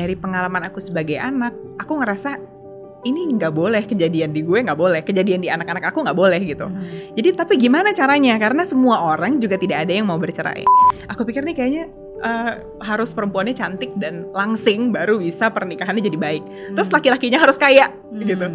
[0.00, 2.40] dari pengalaman aku sebagai anak, aku ngerasa
[3.00, 5.00] ini nggak boleh kejadian di gue nggak boleh.
[5.04, 6.68] Kejadian di anak-anak aku nggak boleh gitu.
[6.68, 7.12] Hmm.
[7.16, 8.36] jadi tapi gimana caranya?
[8.40, 10.64] Karena semua orang juga tidak ada yang mau bercerai.
[11.12, 11.84] Aku pikir nih kayaknya
[12.20, 12.52] eh,
[12.84, 16.42] harus perempuannya cantik dan langsing baru bisa pernikahannya jadi baik.
[16.76, 18.26] Terus laki-lakinya harus kaya Hmm.
[18.26, 18.46] gitu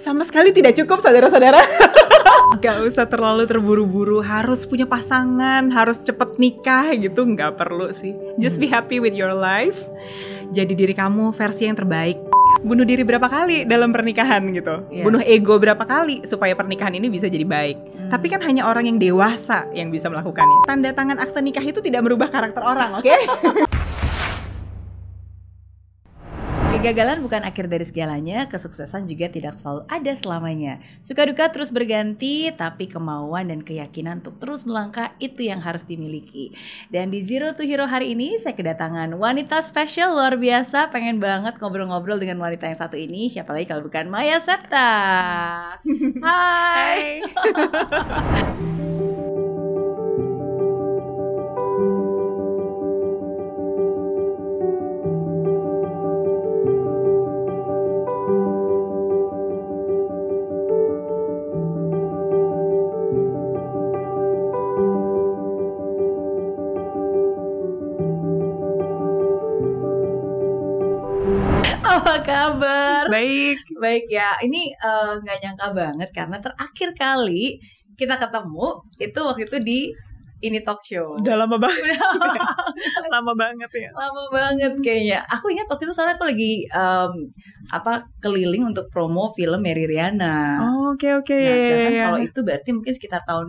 [0.00, 1.60] sama sekali tidak cukup saudara-saudara
[2.60, 8.12] Gak usah terlalu terburu-buru harus punya pasangan harus cepet nikah gitu nggak perlu sih.
[8.36, 9.78] Just be happy with your life.
[10.52, 12.20] Jadi diri kamu versi yang terbaik.
[12.60, 14.84] Bunuh diri berapa kali dalam pernikahan gitu?
[14.92, 15.02] Iya.
[15.02, 17.76] bunuh ego berapa kali supaya pernikahan ini bisa jadi baik?
[18.02, 18.10] Hmm.
[18.12, 20.68] tapi kan hanya orang yang dewasa yang bisa melakukannya.
[20.68, 23.08] Tanda tangan akte nikah itu tidak merubah karakter orang oke
[26.82, 30.82] Kegagalan bukan akhir dari segalanya, kesuksesan juga tidak selalu ada selamanya.
[30.98, 36.50] Suka duka terus berganti, tapi kemauan dan keyakinan untuk terus melangkah itu yang harus dimiliki.
[36.90, 41.54] Dan di Zero to Hero hari ini saya kedatangan wanita spesial luar biasa, pengen banget
[41.62, 44.90] ngobrol-ngobrol dengan wanita yang satu ini, siapa lagi kalau bukan Maya Septa.
[46.26, 47.22] Hai.
[72.12, 73.08] Apa kabar?
[73.08, 77.56] baik Baik ya, ini eh, nggak nyangka banget karena terakhir kali
[77.96, 79.80] kita ketemu itu waktu itu di
[80.44, 81.16] ini talk show.
[81.16, 81.96] udah lama banget
[83.14, 85.24] lama banget ya Lama banget kayaknya.
[85.24, 87.12] Aku ingat waktu itu soalnya aku lagi em,
[87.72, 90.60] apa keliling untuk promo film Mary Riana.
[90.68, 92.02] Oh, oke oke Nah, ya, ya, sedangkan ya.
[92.04, 93.48] kalau itu berarti mungkin sekitar tahun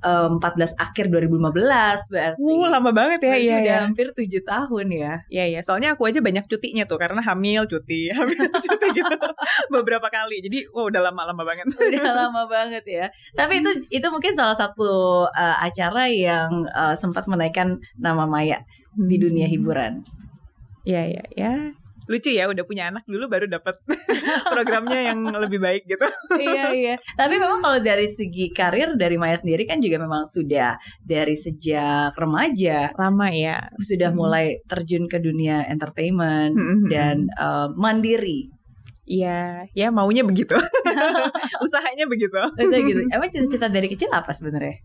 [0.00, 2.40] 2014 akhir 2015 berarti.
[2.40, 3.78] Uh, lama banget ya, iya, udah iya.
[3.84, 5.12] hampir tujuh tahun ya.
[5.28, 5.60] Iya, iya.
[5.60, 9.16] Soalnya aku aja banyak cutinya tuh, karena hamil cuti, hamil cuti gitu
[9.68, 10.40] beberapa kali.
[10.40, 11.68] Jadi, wah udah lama-lama banget.
[11.92, 13.06] udah lama banget ya.
[13.36, 18.64] Tapi itu itu mungkin salah satu uh, acara yang uh, sempat menaikkan nama Maya
[18.96, 20.00] di dunia hiburan.
[20.88, 21.54] Iya, iya, ya.
[22.10, 23.78] Lucu ya, udah punya anak dulu baru dapat
[24.50, 26.02] programnya yang lebih baik gitu.
[26.36, 26.94] iya iya.
[27.14, 32.10] Tapi memang kalau dari segi karir dari Maya sendiri kan juga memang sudah dari sejak
[32.12, 33.70] remaja Lama ya.
[33.78, 34.18] sudah Hmm.
[34.18, 38.50] mulai terjun ke dunia entertainment Hmm, dan uh, mandiri.
[39.06, 40.54] Iya, ya maunya begitu.
[41.64, 42.34] Usahanya begitu.
[42.34, 43.00] Maksudnya gitu.
[43.06, 44.78] Emang cita-cita dari kecil apa sebenarnya?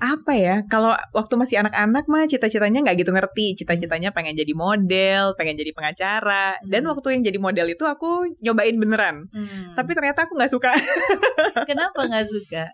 [0.00, 0.56] Apa ya?
[0.64, 3.52] Kalau waktu masih anak-anak mah cita-citanya nggak gitu ngerti.
[3.60, 6.56] Cita-citanya pengen jadi model, pengen jadi pengacara.
[6.64, 6.96] Dan Hmm.
[6.96, 9.28] waktu yang jadi model itu aku nyobain beneran.
[9.76, 10.72] Tapi ternyata aku nggak suka.
[11.68, 12.64] kenapa nggak suka?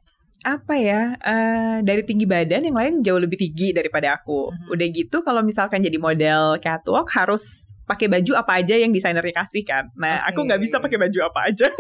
[0.47, 4.54] apa ya eh, dari tinggi badan yang lain jauh lebih tinggi daripada aku.
[4.54, 4.70] Mhm.
[4.70, 9.62] Udah gitu kalau misalkan jadi model catwalk harus pakai baju apa aja yang desainernya kasih
[9.62, 9.88] kan.
[9.94, 10.34] Nah, Oke.
[10.34, 11.70] aku nggak bisa pakai baju apa aja.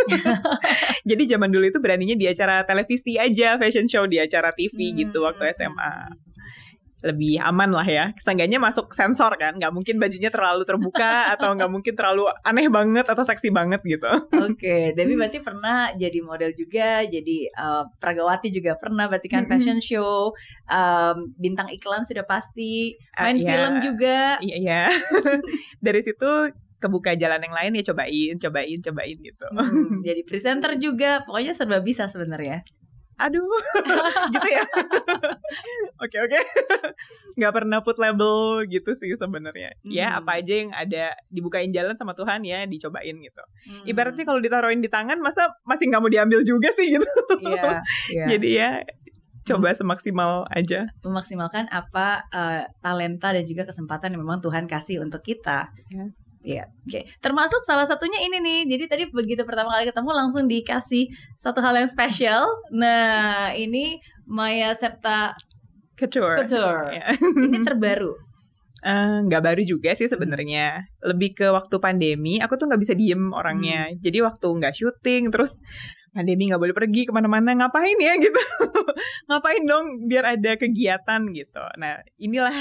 [1.10, 5.26] jadi zaman dulu itu beraninya di acara televisi aja, fashion show di acara TV gitu
[5.26, 6.25] waktu SMA.
[7.06, 8.10] Lebih aman lah ya.
[8.18, 13.06] Seenggaknya masuk sensor kan, nggak mungkin bajunya terlalu terbuka atau nggak mungkin terlalu aneh banget
[13.06, 14.10] atau seksi banget gitu.
[14.34, 19.52] Oke, tapi berarti pernah jadi model juga, jadi uh, pragawati juga pernah, berarti kan Mm-mm.
[19.54, 20.34] fashion show,
[20.66, 23.48] um, bintang iklan sudah pasti, Ah, main iya.
[23.48, 24.18] film juga.
[24.42, 24.82] Iya, iya.
[25.86, 29.46] Dari situ kebuka jalan yang lain ya cobain, cobain, cobain gitu.
[29.48, 32.60] Hmm, jadi presenter juga, pokoknya serba bisa sebenarnya.
[33.16, 33.48] Aduh,
[34.34, 34.62] gitu ya.
[35.96, 36.40] Oke oke,
[37.34, 39.72] nggak pernah put label gitu sih sebenarnya.
[39.82, 40.18] Ya Hmm.
[40.20, 43.42] apa aja yang ada dibukain jalan sama Tuhan ya dicobain gitu.
[43.64, 47.08] Hmm, Ibaratnya kalau ditaruhin di tangan masa masih nggak mau diambil juga sih gitu.
[47.40, 47.80] iya,
[48.12, 48.24] iya.
[48.36, 48.70] Jadi ya
[49.46, 50.90] coba semaksimal aja.
[51.00, 55.70] memaksimalkan apa uh, talenta dan juga kesempatan yang memang Tuhan kasih untuk kita.
[55.88, 56.04] Ya.
[56.46, 57.00] Iya, oke.
[57.18, 58.60] Termasuk salah satunya ini nih.
[58.70, 62.46] Jadi tadi begitu pertama kali ketemu langsung dikasih satu hal yang spesial.
[62.70, 63.98] Nah, ini
[64.30, 65.34] Maya Septa
[65.98, 66.46] Couture.
[66.46, 66.94] Couture.
[66.94, 67.18] Ya.
[67.18, 68.14] Ini terbaru.
[68.86, 73.34] Eh, nggak baru juga sih sebenarnya lebih ke waktu pandemi aku tuh nggak bisa diem
[73.34, 75.58] orangnya jadi waktu nggak syuting terus
[76.14, 78.38] pandemi nggak boleh pergi ke mana-mana ngapain ya gitu
[79.26, 82.54] ngapain dong biar ada kegiatan gitu nah inilah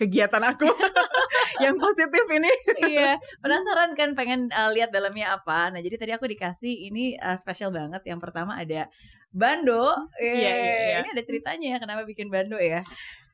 [0.00, 0.64] kegiatan aku
[1.64, 2.48] yang positif ini
[2.88, 5.68] iya, penasaran kan pengen uh, lihat dalamnya apa.
[5.68, 8.00] Nah, jadi tadi aku dikasih ini uh, spesial banget.
[8.08, 8.88] Yang pertama ada
[9.28, 9.92] bando.
[10.16, 10.96] Iya, iya, iya.
[11.04, 12.80] Ini ada ceritanya ya kenapa bikin bando ya.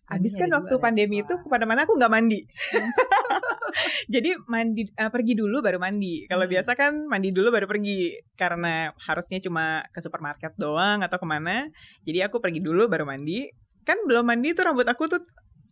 [0.06, 2.46] Habis Ini kan waktu pandemi itu ke mana-mana aku nggak mandi.
[4.14, 6.30] Jadi mandi eh, pergi dulu baru mandi.
[6.30, 6.54] Kalau Hmm.
[6.54, 11.66] biasa kan mandi dulu baru pergi karena harusnya cuma ke supermarket doang atau ke mana.
[12.06, 13.50] Jadi aku pergi dulu baru mandi.
[13.82, 15.22] Kan belum mandi tuh rambut aku tuh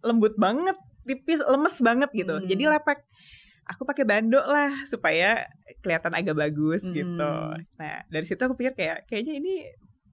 [0.04, 0.76] lembut banget.
[1.04, 2.48] tipis lemes banget gitu Hmm.
[2.48, 2.96] jadi lepek
[3.64, 5.44] aku pakai bando lah supaya
[5.80, 7.60] kelihatan agak bagus gitu Hmm.
[7.76, 9.54] nah dari situ aku pikir kayak kayaknya ini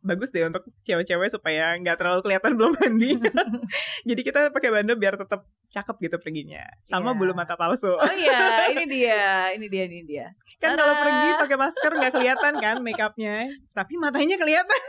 [0.02, 3.16] bagus deh untuk cewek-cewek supaya nggak terlalu kelihatan belum mandi
[4.10, 7.18] jadi kita pakai bando biar tetap cakep gitu perginya sama Iya.
[7.18, 8.42] bulu mata palsu Oh iya,
[8.74, 10.28] ini dia, ini dia, ini dia.
[10.60, 13.36] kan kalau pergi pakai masker nggak kelihatan kan makeupnya
[13.72, 14.82] tapi matanya kelihatan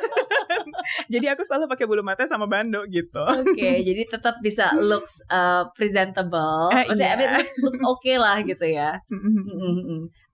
[1.08, 5.68] jadi aku selalu pakai bulu mata sama bando gitu Oke, jadi tetap bisa looks uh,
[5.72, 6.68] presentable.
[6.70, 7.18] Eh, Maksudnya, I iya.
[7.20, 8.98] mean, looks looks okay lah gitu ya.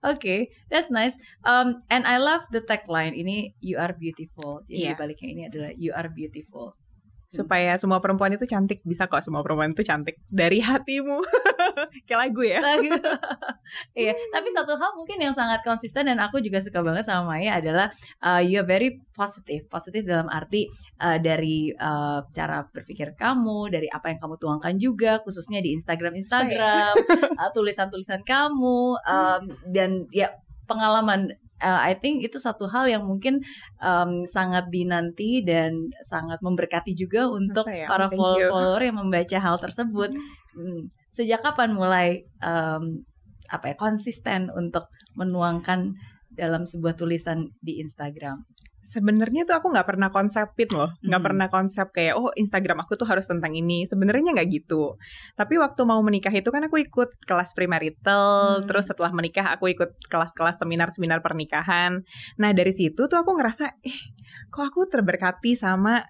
[0.03, 1.15] Oke, that's nice.
[1.43, 4.63] Um, and I love the tagline ini you are beautiful.
[4.63, 4.95] Jadi Iya.
[4.95, 6.79] baliknya ini adalah you are beautiful.
[7.29, 11.21] Supaya semua perempuan itu cantik bisa kok semua perempuan itu cantik dari hatimu
[12.09, 12.89] kayak lagu ya Lagu.
[13.93, 17.61] Iya, tapi satu hal mungkin yang sangat konsisten dan aku juga suka banget sama Maya
[17.61, 17.93] adalah
[18.25, 19.69] uh, you are very positive.
[19.69, 20.65] Positif dalam arti
[20.97, 26.17] uh, dari uh, cara berpikir kamu, dari apa yang kamu tuangkan juga, khususnya di Instagram
[26.17, 26.93] Instagram,
[27.37, 30.33] uh, tulisan-tulisan kamu um, dan ya
[30.65, 31.29] pengalaman.
[31.59, 33.43] Uh, I think itu satu hal yang mungkin
[33.83, 35.75] um, sangat dinanti dan
[36.07, 38.47] sangat memberkati juga untuk Sayang, para thank you.
[38.47, 40.15] follower yang membaca hal tersebut.
[40.55, 40.81] Hmm.
[41.11, 43.03] Sejak kapan mulai um,
[43.49, 44.87] apa ya konsisten untuk
[45.19, 45.91] menuangkan
[46.31, 48.39] dalam sebuah tulisan di Instagram?
[48.89, 50.89] Sebenarnya tuh aku nggak pernah konsepin loh.
[51.05, 51.27] Nggak Mhm.
[51.29, 53.85] pernah konsep kayak oh Instagram aku tuh harus tentang ini.
[53.85, 54.97] Sebenarnya nggak gitu.
[55.37, 58.65] Tapi waktu mau menikah itu kan aku ikut kelas premarital Hmm.
[58.65, 62.01] terus setelah menikah aku ikut kelas-kelas seminar-seminar pernikahan.
[62.41, 63.99] Nah dari situ tuh aku ngerasa eh
[64.49, 66.01] kok aku terberkati sama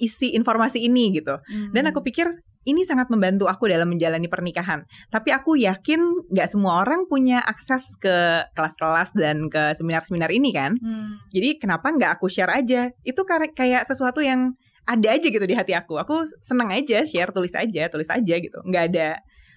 [0.00, 1.12] isi informasi ini?
[1.12, 1.36] Gitu.
[1.70, 2.32] Dan aku pikir
[2.62, 4.86] ini sangat membantu aku dalam menjalani pernikahan.
[5.10, 10.78] Tapi aku yakin nggak semua orang punya akses ke kelas-kelas dan ke seminar-seminar ini kan.
[10.78, 11.18] Hmm.
[11.34, 12.94] Jadi kenapa nggak aku share aja?
[13.02, 15.98] Itu kayak sesuatu yang ada aja gitu di hati aku.
[15.98, 18.58] Aku seneng aja share, tulis aja, tulis aja gitu.
[18.66, 19.08] Nggak ada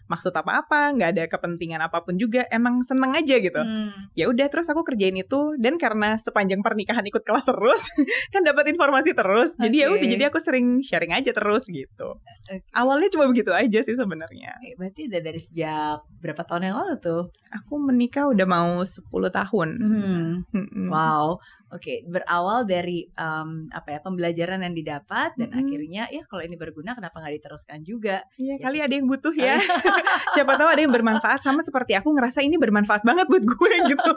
[0.05, 2.45] maksud apa-apa, nggak ada kepentingan apa pun juga.
[2.47, 3.89] Emang seneng aja gitu Hmm.
[4.11, 7.81] ya udah terus aku kerjain itu dan karena sepanjang pernikahan ikut kelas terus
[8.29, 12.61] kan dapat informasi terus jadi ya udah jadi aku sering sharing aja terus gitu Oke.
[12.71, 17.23] awalnya cuma begitu aja sih sebenarnya Berarti udah dari sejak berapa tahun yang lalu tuh?
[17.47, 20.29] aku menikah udah mau 10 tahun Hmm.
[20.51, 20.87] Mm-mm.
[20.87, 21.39] Wow,
[21.77, 25.61] oke berawal dari um, apa ya pembelajaran yang didapat dan Mm-mm.
[25.61, 28.25] akhirnya ya kalau ini berguna kenapa nggak diteruskan juga?
[28.41, 29.59] Iya, Ya, kali ada yang butuh ya.
[30.35, 34.13] Siapa tahu ada yang bermanfaat sama seperti aku ngerasa ini bermanfaat banget buat gue gitu.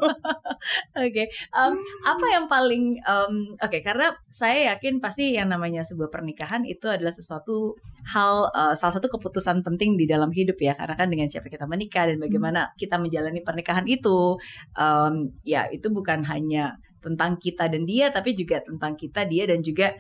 [0.95, 1.75] Oke, um,
[2.07, 7.11] apa yang paling um, oke karena saya yakin pasti yang namanya sebuah pernikahan itu adalah
[7.11, 7.75] sesuatu
[8.15, 10.79] hal uh, salah satu keputusan penting di dalam hidup ya.
[10.79, 14.39] Karena kan dengan siapa kita menikah dan bagaimana kita menjalani pernikahan itu
[14.79, 19.61] um, ya itu bukan hanya tentang kita dan dia tapi juga tentang kita dia dan
[19.63, 19.95] juga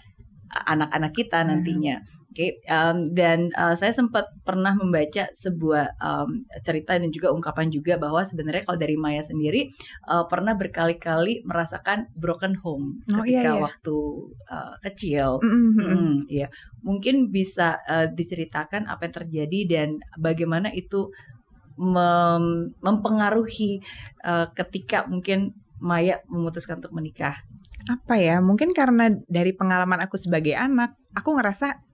[0.48, 1.48] anak-anak kita Hmm.
[1.52, 1.96] nantinya.
[2.28, 7.96] Oke, um, dan uh, saya sempat pernah membaca sebuah um, cerita dan juga ungkapan juga
[7.96, 9.66] bahwa sebenarnya kalau dari Maya sendiri
[10.06, 13.64] uh, pernah berkali-kali merasakan broken home Oh, ketika iya, iya.
[13.64, 13.96] waktu
[14.54, 15.40] uh, kecil.
[15.40, 15.88] Mm-mm.
[15.88, 16.46] Mm, iya,
[16.84, 19.88] mungkin bisa uh, diceritakan apa yang terjadi dan
[20.20, 21.10] bagaimana itu
[21.80, 23.80] mem- mempengaruhi
[24.22, 27.38] uh, ketika mungkin Maya memutuskan untuk menikah.
[27.88, 31.87] apa ya mungkin karena dari pengalaman aku sebagai anak aku ngerasa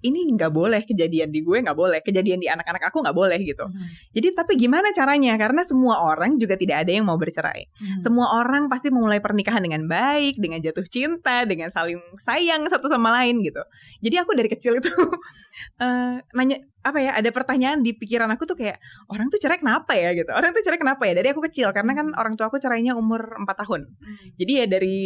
[0.00, 3.68] ini nggak boleh kejadian di gue nggak boleh kejadian di anak-anak aku nggak boleh gitu.
[4.16, 5.36] Jadi tapi gimana caranya?
[5.36, 7.62] Karena semua orang juga tidak ada yang mau bercerai.
[7.80, 8.00] Hmm.
[8.00, 13.12] semua orang pasti memulai pernikahan dengan baik dengan jatuh cinta dengan saling sayang satu sama
[13.20, 13.60] lain gitu.
[14.00, 14.90] Jadi aku dari kecil itu
[15.84, 18.80] eh, nanya apa ya ada pertanyaan di pikiran aku tuh kayak
[19.12, 20.16] orang tuh cerai kenapa ya?
[20.16, 20.32] gitu.
[20.32, 21.12] Orang tuh cerai kenapa ya?
[21.16, 23.80] Dari aku kecil karena kan orang tua aku cerainya umur 4 tahun.
[23.90, 24.26] Hmm.
[24.40, 24.96] jadi ya dari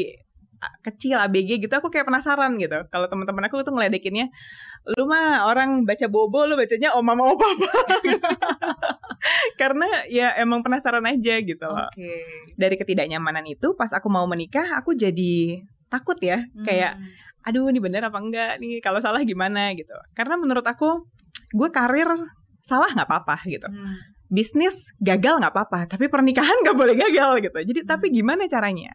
[0.81, 2.85] kecil ABG gitu aku kayak penasaran gitu.
[2.89, 4.29] Kalau teman-teman aku tuh ngeledekinnya
[4.95, 7.67] lu mah orang baca bobo lu bacanya oh mama oh papa
[9.61, 11.89] karena ya emang penasaran aja gitu loh.
[11.89, 12.23] Oke.
[12.55, 16.45] dari ketidaknyamanan itu pas aku mau menikah aku jadi takut ya.
[16.63, 17.09] Kayak Hmm.
[17.45, 18.57] aduh ini bener apa enggak?
[18.61, 19.73] Nih kalau salah gimana?
[19.73, 19.93] Gitu.
[20.13, 21.09] Karena menurut aku
[21.53, 22.09] gue karir
[22.61, 23.69] salah nggak apa-apa gitu.
[23.69, 23.99] Hmm.
[24.25, 27.59] bisnis gagal nggak apa-apa tapi pernikahan nggak boleh gagal gitu.
[27.71, 27.89] Jadi Hmm.
[27.89, 28.91] tapi gimana caranya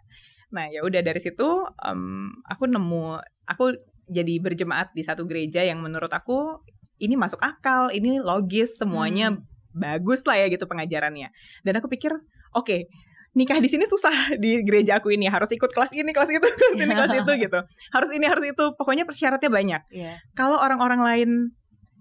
[0.49, 1.45] nah ya udah dari situ
[1.79, 3.73] em, aku nemu aku
[4.05, 6.57] jadi berjemaat di satu gereja yang menurut aku
[6.97, 9.45] ini masuk akal ini logis semuanya Hmm.
[9.71, 11.29] bagus lah ya gitu pengajarannya
[11.61, 12.09] dan aku pikir
[12.51, 12.89] oke
[13.31, 14.09] nikah di sini susah
[14.41, 17.59] di gereja aku ini harus ikut kelas ini kelas itu kelas ini kelas itu gitu
[17.93, 20.17] harus ini harus itu pokoknya persyaratnya banyak Iya.
[20.33, 21.29] kalau orang-orang lain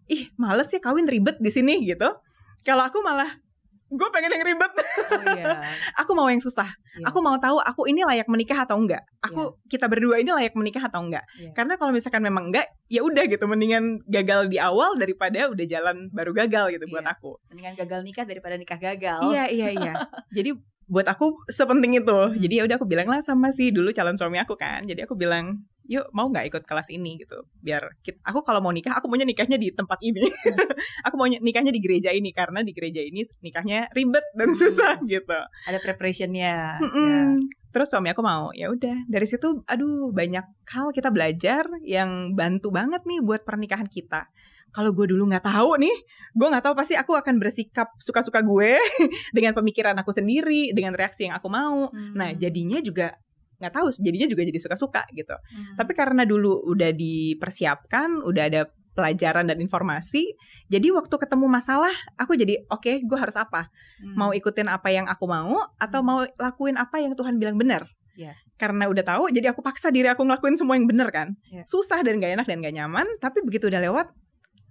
[0.08, 2.08] ih males ya kawin ribet di sini gitu
[2.64, 3.36] kalau aku malah
[3.88, 4.72] gue pengen yang ribet.
[5.08, 5.64] Oh iya.
[6.00, 6.68] aku mau yang susah.
[6.68, 7.08] Iya.
[7.08, 9.00] Aku mau tahu aku ini layak menikah atau enggak.
[9.24, 11.24] Aku kita berdua ini layak menikah atau enggak.
[11.40, 11.56] Iya.
[11.56, 13.48] Karena kalau misalkan memang enggak, ya udah gitu.
[13.48, 17.16] Mendingan gagal di awal daripada udah jalan baru gagal gitu buat Iya.
[17.16, 17.30] aku.
[17.48, 19.20] Mendingan gagal nikah daripada nikah gagal.
[19.24, 19.92] Iya iya iya.
[20.36, 20.52] Jadi
[20.88, 22.12] buat aku sepenting itu.
[22.12, 22.36] Hmm.
[22.36, 24.84] Jadi ya udah aku bilang lah sama si dulu calon suami aku kan.
[24.84, 27.48] Jadi aku bilang, yuk mau nggak ikut kelas ini gitu.
[27.58, 30.20] Biar kit- aku kalau mau nikah, aku maunya nikahnya di tempat ini.
[31.08, 34.58] aku mau nikahnya di gereja ini karena di gereja ini nikahnya ribet dan Hmm.
[34.60, 35.40] susah gitu.
[35.64, 36.76] Ada preparationnya.
[36.84, 37.40] Mm-mm.
[37.68, 42.68] Terus suami aku mau, ya udah dari situ, aduh banyak hal kita belajar yang bantu
[42.68, 44.28] banget nih buat pernikahan kita.
[44.68, 45.96] Kalau gue dulu nggak tahu nih,
[46.36, 48.76] gue nggak tahu pasti aku akan bersikap suka-suka gue
[49.36, 51.88] dengan pemikiran aku sendiri, dengan reaksi yang aku mau.
[51.88, 52.12] Hmm.
[52.12, 53.16] Nah jadinya juga
[53.58, 55.34] nggak tahu, jadinya juga jadi suka-suka gitu.
[55.34, 55.74] Hmm.
[55.74, 58.62] Tapi karena dulu udah dipersiapkan, udah ada
[58.98, 60.34] pelajaran dan informasi,
[60.66, 63.70] jadi waktu ketemu masalah, aku jadi oke, gue harus apa?
[64.02, 64.14] Hmm.
[64.18, 67.86] mau ikutin apa yang aku mau atau mau lakuin apa yang Tuhan bilang benar.
[68.18, 68.34] Iya.
[68.58, 71.38] Karena udah tahu, jadi aku paksa diri aku ngelakuin semua yang benar kan.
[71.46, 71.62] Iya.
[71.70, 74.10] Susah dan gak enak dan gak nyaman, tapi begitu udah lewat,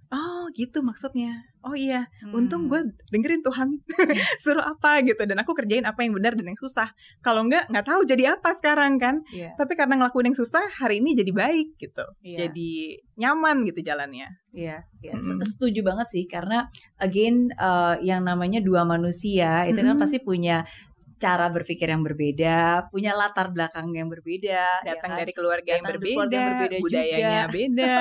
[0.08, 1.44] oh gitu maksudnya.
[1.58, 2.70] Oh iya, untung Hmm.
[2.70, 3.68] gue dengerin Tuhan
[4.42, 6.88] suruh apa gitu dan aku kerjain apa yang benar dan yang susah.
[7.20, 9.20] Kalau enggak, nggak tahu jadi apa sekarang kan.
[9.28, 9.52] Iya.
[9.58, 12.06] Tapi karena ngelakuin yang susah, hari ini jadi baik gitu.
[12.22, 12.46] Iya.
[12.46, 14.30] Jadi nyaman gitu jalannya.
[14.54, 15.12] Iya, iya.
[15.12, 15.44] Mm-mm.
[15.44, 20.00] Se- setuju banget sih karena again eh, yang namanya dua manusia itu kan Mm-mm.
[20.00, 20.62] pasti punya
[21.18, 25.18] cara berpikir yang berbeda, punya latar belakang yang berbeda, ya Datang kan?
[25.20, 27.54] dari keluarga yang Datang dari berbeda, keluarga yang berbeda budayanya juga.
[27.58, 27.96] beda.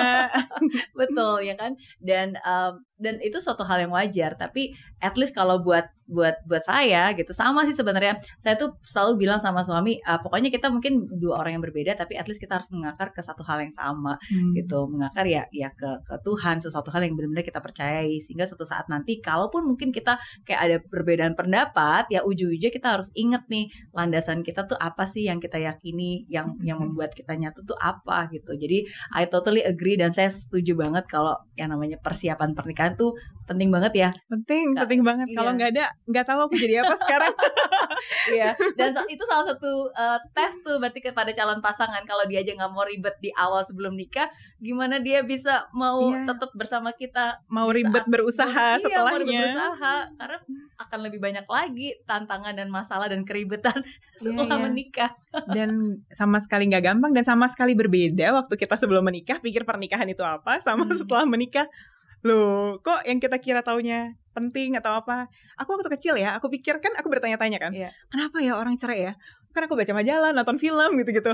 [0.99, 5.61] betul ya kan dan em, dan itu suatu hal yang wajar tapi at least kalau
[5.61, 8.15] buat buat buat saya gitu sama sih sebenarnya.
[8.39, 12.15] Saya tuh selalu bilang sama suami "Ah, pokoknya kita mungkin dua orang yang berbeda tapi
[12.15, 14.15] at least kita harus mengakar ke satu hal yang sama
[14.55, 14.87] gitu.
[14.87, 18.87] Mengakar ya ya ke ke Tuhan sesuatu hal yang benar-benar kita percayai sehingga suatu saat
[18.87, 20.15] nanti kalaupun mungkin kita
[20.47, 25.27] kayak ada perbedaan pendapat ya ujung-ujungnya kita harus inget nih landasan kita tuh apa sih
[25.27, 26.95] yang kita yakini yang yang Mhm.
[26.95, 28.55] membuat kita nyatu tuh apa gitu.
[28.55, 33.11] Jadi I totally agree dan saya setuju banget kalau yang namanya persiapan pernikahan tuh
[33.47, 35.57] penting banget ya penting Kak, penting banget kalau iya.
[35.57, 37.33] nggak ada nggak tahu aku jadi apa sekarang
[38.27, 42.53] Iya, dan itu salah satu uh, tes tuh berarti kepada calon pasangan kalau dia aja
[42.53, 44.27] nggak mau ribet di awal sebelum nikah,
[44.59, 46.27] gimana dia bisa mau Iya.
[46.27, 50.37] tetap bersama kita mau ribet berusaha Iya, mau ribet setelahnya berusaha karena
[50.77, 53.79] akan lebih banyak lagi tantangan dan masalah dan keribetan
[54.21, 54.65] setelah iya.
[54.67, 55.11] menikah.
[55.55, 60.05] dan sama sekali nggak gampang dan sama sekali berbeda waktu kita sebelum menikah pikir pernikahan
[60.09, 60.97] itu apa sama Hmm.
[60.99, 61.65] setelah menikah
[62.27, 65.25] loh kok yang kita kira taunya penting atau apa?
[65.57, 67.89] Aku waktu kecil ya aku pikir kan aku bertanya-tanya kan Iya.
[68.07, 69.13] kenapa ya orang cerai ya?
[69.49, 71.33] Kan aku baca majalah nonton film gitu-gitu.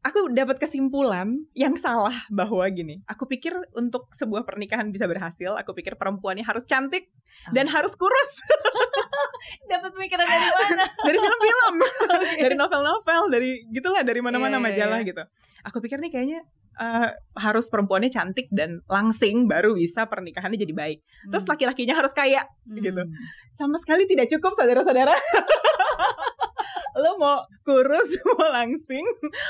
[0.00, 5.72] Aku dapat kesimpulan yang salah bahwa gini aku pikir untuk sebuah pernikahan bisa berhasil aku
[5.72, 7.12] pikir perempuannya harus cantik
[7.52, 8.32] dan harus kurus.
[9.70, 10.84] Dapat pemikiran dari mana?
[11.08, 11.74] dari film-film.
[12.44, 15.08] Dari novel-novel dari gitulah dari mana-mana Iya, iya, majalah iya.
[15.08, 15.22] gitu.
[15.64, 16.40] Aku pikir nih kayaknya
[16.72, 21.52] eh, harus perempuannya cantik dan langsing baru bisa pernikahannya jadi baik terus Hmm.
[21.52, 23.00] laki-lakinya harus kaya gitu.
[23.00, 23.12] Hmm.
[23.48, 25.10] sama sekali tidak cukup saudara-saudara
[27.00, 29.04] lo mau kurus mau langsing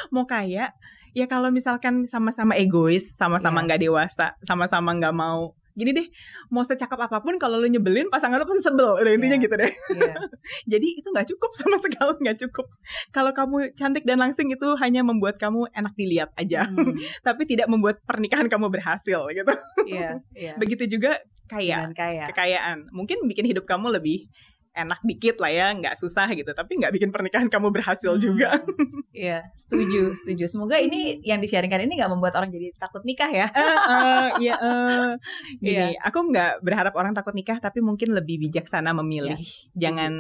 [0.09, 0.71] mau kaya
[1.11, 3.67] ya kalau misalkan sama-sama egois sama-sama Iya.
[3.67, 6.07] nggak dewasa sama-sama nggak mau gini deh
[6.49, 9.45] mau secakap apa pun kalau lo nyebelin pasangan lo pasti sebel udah intinya Iya.
[9.45, 10.15] gitu deh Iya.
[10.73, 12.67] jadi itu nggak cukup sama sekali nggak cukup.
[13.09, 16.95] Kalau kamu cantik dan langsing itu hanya membuat kamu enak dilihat aja, Hmm.
[17.27, 19.53] tapi tidak membuat pernikahan kamu berhasil gitu.
[19.87, 20.53] Iya, iya.
[20.57, 22.25] Begitu juga kaya, Dan kaya.
[22.29, 22.91] kekayaan.
[22.91, 24.31] Mungkin bikin hidup kamu lebih
[24.71, 26.51] enak dikit lah ya, nggak susah gitu.
[26.51, 28.23] Tapi nggak bikin pernikahan kamu berhasil Hmm.
[28.23, 28.49] juga.
[29.11, 30.47] Iya, setuju, setuju.
[30.47, 33.51] Semoga ini yang disiarinkan ini nggak membuat orang jadi takut nikah ya.
[33.51, 33.61] Eh,
[33.91, 35.11] eh, Iya, eh.
[35.61, 35.77] gini.
[35.93, 35.99] Iya.
[36.07, 39.35] Aku nggak berharap orang takut nikah, tapi mungkin lebih bijaksana memilih.
[39.37, 39.77] Setuju.
[39.77, 40.13] Jangan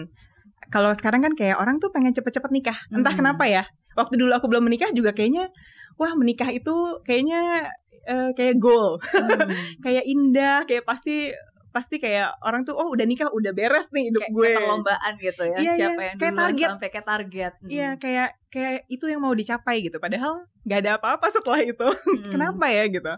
[0.68, 2.76] kalau sekarang kan kayak orang tuh pengen cepet-cepet nikah.
[2.90, 3.20] Entah Hmm.
[3.24, 3.64] kenapa ya.
[3.94, 5.48] Waktu dulu aku belum menikah juga kayaknya
[5.94, 6.74] wah menikah itu
[7.06, 9.54] kayaknya eh, kayak goal, Hmm.
[9.86, 11.30] kayak indah, kayak pasti
[11.70, 14.42] pasti kayak orang tuh oh udah nikah udah beres nih hidup kayak, gue.
[14.44, 15.56] kayak perlombaan gitu ya.
[15.56, 16.08] Iya, Siapa iya.
[16.10, 16.68] yang Kayak duluan target.
[16.68, 17.52] sampai kayak target.
[17.56, 17.70] Hmm.
[17.70, 19.96] Iya, kayak kayak itu yang mau dicapai gitu.
[19.96, 21.88] Padahal nggak ada apa-apa setelah itu.
[21.88, 22.30] Hmm.
[22.34, 23.12] Kenapa ya gitu?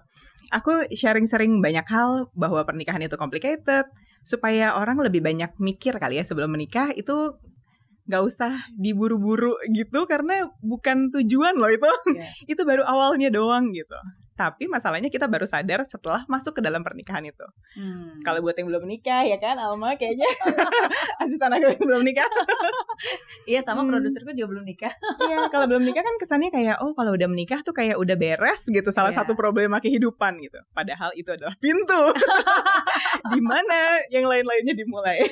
[0.50, 3.88] Aku sharing sering banyak hal bahwa pernikahan itu complicated
[4.22, 7.34] supaya orang lebih banyak mikir kali ya sebelum menikah itu
[8.02, 12.26] nggak usah diburu-buru gitu karena bukan tujuan loh itu Iya.
[12.52, 13.94] itu baru awalnya doang gitu
[14.32, 17.44] Tapi masalahnya kita baru sadar setelah masuk ke dalam pernikahan itu.
[17.74, 18.16] Hmm.
[18.20, 20.24] Kalau buat yang belum menikah ya kan Alma kayaknya
[21.22, 22.26] asisten aku yang belum nikah.
[23.50, 23.90] iya sama Hmm.
[23.90, 24.92] produserku juga belum nikah.
[25.22, 28.64] Iya, kalau belum nikah kan kesannya kayak oh kalau udah menikah tuh kayak udah beres
[28.64, 29.22] gitu salah Iya.
[29.22, 30.58] satu problema kehidupan gitu.
[30.72, 32.02] Padahal itu adalah pintu.
[33.28, 35.22] Di mana yang lain-lainnya dimulai.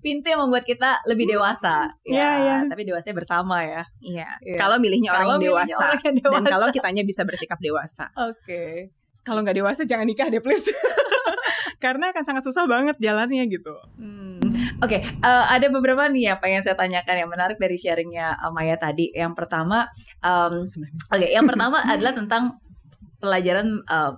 [0.00, 1.94] Pintu yang membuat kita lebih dewasa.
[2.02, 2.56] Iya, iya.
[2.66, 3.82] Tapi dewasanya bersama ya.
[4.00, 4.28] Iya.
[4.42, 4.56] Iya.
[4.56, 5.84] Kalau milihnya orang Kalau yang milihnya dewasa.
[5.86, 6.48] orang yang Dan dewasa.
[6.50, 7.99] kalau kitanya bisa bersikap dewasa.
[8.16, 8.94] Oke.
[9.20, 10.64] Kalau nggak dewasa jangan nikah deh please.
[11.84, 13.72] Karena akan sangat susah banget jalannya gitu.
[13.96, 14.40] Hmm.
[14.80, 18.76] Oke, eh, ada beberapa nih apa yang saya tanyakan yang menarik dari sharingnya eh, Maya
[18.80, 19.12] tadi.
[19.12, 19.88] Yang pertama,
[20.20, 20.64] em,
[21.08, 22.56] oke, yang pertama adalah tentang
[23.20, 24.12] pelajaran eh,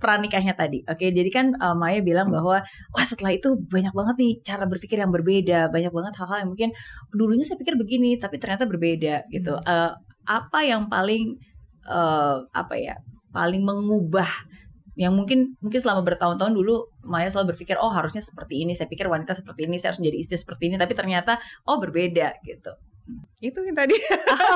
[0.00, 0.82] pranikahnya tadi.
[0.86, 2.62] Oke, jadi kan eh, Maya bilang bahwa
[2.94, 6.70] wah setelah itu banyak banget nih cara berpikir yang berbeda, banyak banget hal-hal yang mungkin
[7.14, 9.54] dulunya saya pikir begini tapi ternyata berbeda gitu.
[9.62, 9.92] Eh,
[10.26, 11.38] apa yang paling
[11.86, 12.98] eh, apa ya?
[13.30, 14.28] Paling mengubah
[14.98, 19.08] yang mungkin mungkin selama bertahun-tahun dulu Maya selalu berpikir oh harusnya seperti ini saya pikir
[19.08, 22.74] wanita seperti ini saya harus menjadi istri seperti ini tapi ternyata oh berbeda gitu
[23.40, 23.96] Itu yang tadi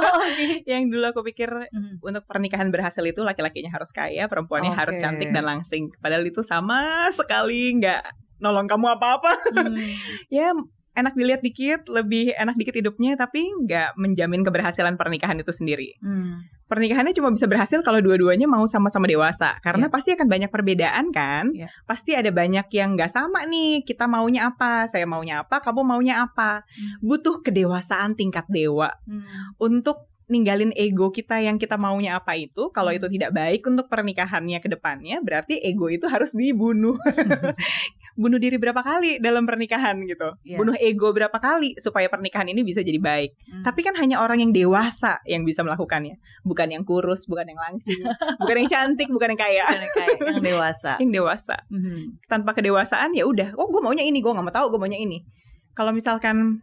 [0.71, 2.05] yang dulu aku pikir Mhm.
[2.05, 4.79] untuk pernikahan berhasil itu laki-lakinya harus kaya, perempuannya Oke.
[4.79, 5.91] harus cantik dan langsing.
[5.99, 8.05] Padahal itu sama sekali nggak
[8.39, 9.33] nolong kamu apa-apa.
[9.51, 9.75] Hmm.
[10.31, 10.55] ya
[10.95, 15.99] enak dilihat dikit, lebih enak dikit hidupnya, tapi nggak menjamin keberhasilan pernikahan itu sendiri.
[15.99, 16.47] Hmm.
[16.65, 21.53] Pernikahannya cuma bisa berhasil kalau dua-duanya mau sama-sama dewasa, karena pasti akan banyak perbedaan kan.
[21.53, 21.69] Iya.
[21.85, 23.85] Pasti ada banyak yang nggak sama nih.
[23.85, 26.65] Kita maunya apa, saya maunya apa, kamu maunya apa.
[26.65, 27.05] Hmm.
[27.05, 29.55] Butuh kedewasaan tingkat dewa Hmm.
[29.61, 32.97] untuk ninggalin ego kita yang kita maunya apa itu kalau Hmm.
[32.97, 36.97] itu tidak baik untuk pernikahannya ke depannya berarti ego itu harus dibunuh
[38.15, 40.57] bunuh diri berapa kali dalam pernikahan gitu Iya.
[40.57, 43.63] bunuh ego berapa kali supaya pernikahan ini bisa jadi baik Hmm.
[43.63, 47.99] tapi kan hanya orang yang dewasa yang bisa melakukannya bukan yang kurus bukan yang langsing
[48.41, 52.23] bukan yang cantik bukan yang kaya Bukan yang kayak yang dewasa yang dewasa Mhm.
[52.25, 55.27] tanpa kedewasaan ya udah oh gue maunya ini gue nggak mau tahu gue maunya ini
[55.75, 56.63] kalau misalkan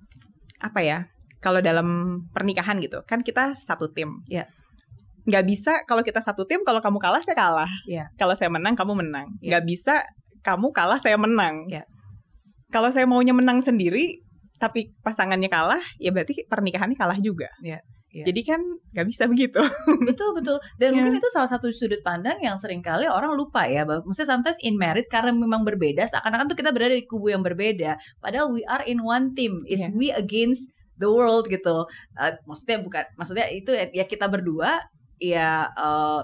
[0.57, 0.97] apa ya
[1.43, 1.87] kalau dalam
[2.31, 4.47] pernikahan gitu kan kita satu tim Iya.
[5.21, 8.07] nggak bisa kalau kita satu tim kalau kamu kalah saya kalah Iya.
[8.15, 9.51] kalau saya menang kamu menang Iya.
[9.51, 9.95] nggak bisa
[10.41, 11.83] kamu kalah saya menang Iya.
[12.69, 14.21] kalau saya maunya menang sendiri
[14.57, 17.79] tapi pasangannya kalah ya berarti pernikahannya kalah juga Iya.
[18.11, 18.27] Iya.
[18.27, 19.61] jadi kan nggak bisa begitu
[20.09, 20.95] betul betul dan Iya.
[20.99, 24.59] mungkin itu salah satu sudut pandang yang sering kali orang lupa ya bahwa maksudnya sometimes
[24.59, 28.61] in married karena memang berbeda seakan-akan tuh kita berada di kubu yang berbeda padahal we
[28.67, 29.95] are in one team is Iya.
[29.95, 30.67] we against
[30.99, 31.87] the world gitu
[32.19, 34.83] Eh, maksudnya bukan maksudnya itu ya, ya kita berdua
[35.17, 36.19] ya eh,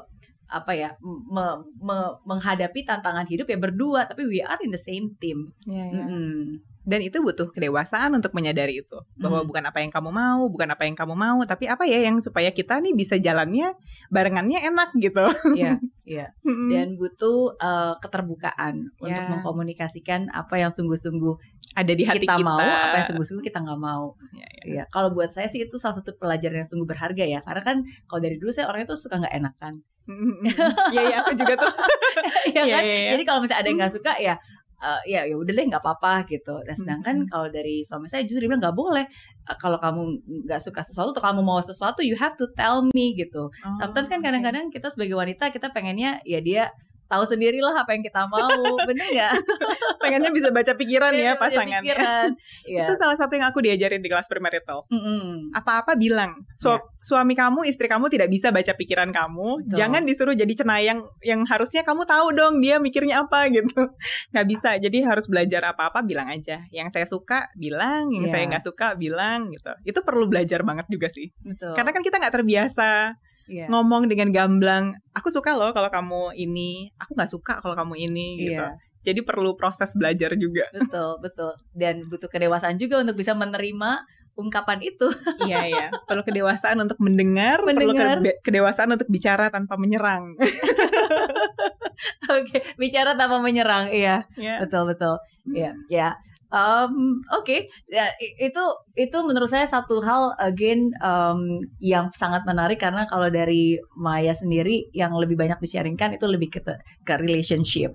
[0.49, 5.11] apa ya me- me- menghadapi tantangan hidup ya berdua tapi we are in the same
[5.15, 6.63] team Iya, Mm-mm.
[6.81, 9.45] dan itu butuh kedewasaan untuk menyadari itu bahwa Hmm.
[9.45, 12.47] bukan apa yang kamu mau bukan apa yang kamu mau tapi apa ya yang supaya
[12.49, 13.75] kita nih bisa jalannya
[14.07, 16.31] barengannya enak gitu Iya, iya.
[16.41, 16.69] Mm-mm.
[16.69, 19.27] dan butuh eh, keterbukaan untuk Ya.
[19.29, 21.35] mengkomunikasikan apa yang sungguh-sungguh
[21.73, 24.63] ada di hati kita, kita, mau apa yang sungguh-sungguh kita nggak mau Ya, ya.
[24.65, 27.77] Iya, kalau buat saya sih itu salah satu pelajaran yang sungguh berharga ya karena kan
[28.05, 29.83] kalau dari dulu saya orangnya tuh suka nggak enakan.
[30.93, 31.71] Iya iya aku juga tuh.
[32.55, 32.83] Ya Iya, kan?
[32.83, 33.09] iya, iya.
[33.13, 34.35] jadi kalau misalnya ada yang nggak suka ya
[34.77, 36.53] eh, ya ya udah deh nggak apa-apa gitu.
[36.57, 37.29] Nah, sedangkan Mm-mm.
[37.29, 39.05] kalau dari suami saya justru dia bilang nggak boleh.
[39.47, 40.01] Eh, kalau kamu
[40.47, 43.49] nggak suka sesuatu atau kamu mau sesuatu you have to tell me gitu.
[43.77, 46.63] Sometimes kan Oh, kadang-kadang kita sebagai wanita kita pengennya ya dia
[47.07, 48.47] tahu sendirilah apa yang kita mau,
[48.87, 49.33] bener nggak?
[49.97, 52.29] pengennya bisa baca pikiran ya pasangannya pikiran.
[52.67, 52.83] Iya.
[52.83, 55.51] itu salah satu yang aku diajarin di kelas premarital Mm-mm.
[55.51, 56.83] apa-apa bilang Su- Iya.
[57.01, 59.77] suami kamu istri kamu tidak bisa baca pikiran kamu Betul.
[59.77, 63.71] jangan disuruh jadi cenayang yang harusnya kamu tahu dong dia mikirnya apa gitu
[64.29, 68.31] nggak bisa jadi harus belajar apa-apa bilang aja yang saya suka bilang yang Iya.
[68.33, 71.71] saya nggak suka bilang gitu itu perlu belajar banget juga sih Betul.
[71.71, 73.15] karena kan kita nggak terbiasa
[73.47, 73.65] Iya.
[73.67, 78.27] ngomong dengan gamblang aku suka loh kalau kamu ini aku nggak suka kalau kamu ini
[78.41, 78.75] gitu Iya.
[79.03, 84.03] jadi perlu proses belajar juga betul betul dan butuh kedewasaan juga untuk bisa menerima
[84.35, 85.09] ungkapan itu.
[85.49, 88.21] iya iya perlu kedewasaan untuk mendengar, perlu Mendengar.
[88.21, 90.37] kede- kedewasaan untuk bicara tanpa menyerang
[92.27, 94.27] Oke, bicara tanpa menyerang, iya.
[94.35, 95.15] ya betul betul
[95.47, 96.13] ya ya
[96.47, 96.93] Em,
[97.35, 97.57] oke
[97.91, 98.63] ya i- itu
[98.95, 101.39] itu menurut saya satu hal again em,
[101.83, 106.61] yang sangat menarik karena kalau dari Maya sendiri yang lebih banyak dicaringkan itu lebih ke
[107.03, 107.91] ke relationship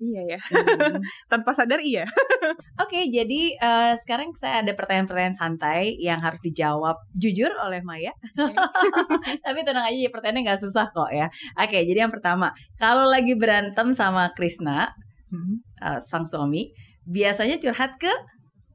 [0.00, 1.04] iya ya Hmm.
[1.32, 2.08] tanpa sadar iya
[2.82, 8.10] Oke, jadi eh, sekarang saya ada pertanyaan-pertanyaan santai yang harus dijawab jujur oleh Maya.
[9.44, 11.28] Tapi tenang aja, ya, pertanyaannya nggak susah kok ya.
[11.60, 14.88] Oke, jadi yang pertama, kalau lagi berantem sama Krisna,
[15.30, 15.62] Hmm.
[15.78, 16.72] eh, sang suami,
[17.10, 18.10] biasanya curhat ke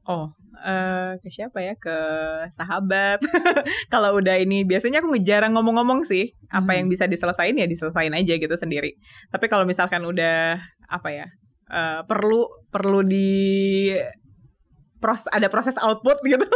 [0.06, 0.30] Oh,
[0.62, 1.74] uh, ke siapa ya?
[1.74, 1.98] Ke
[2.54, 3.18] sahabat.
[3.92, 6.30] Kalau udah ini biasanya aku jarang ngomong-ngomong sih.
[6.46, 6.78] Apa hmm.
[6.78, 8.94] yang bisa diselesain ya diselesain aja gitu sendiri.
[9.34, 11.26] Tapi kalau misalkan udah apa ya?
[11.66, 13.90] Uh, perlu perlu di
[15.02, 16.46] pros ada proses output gitu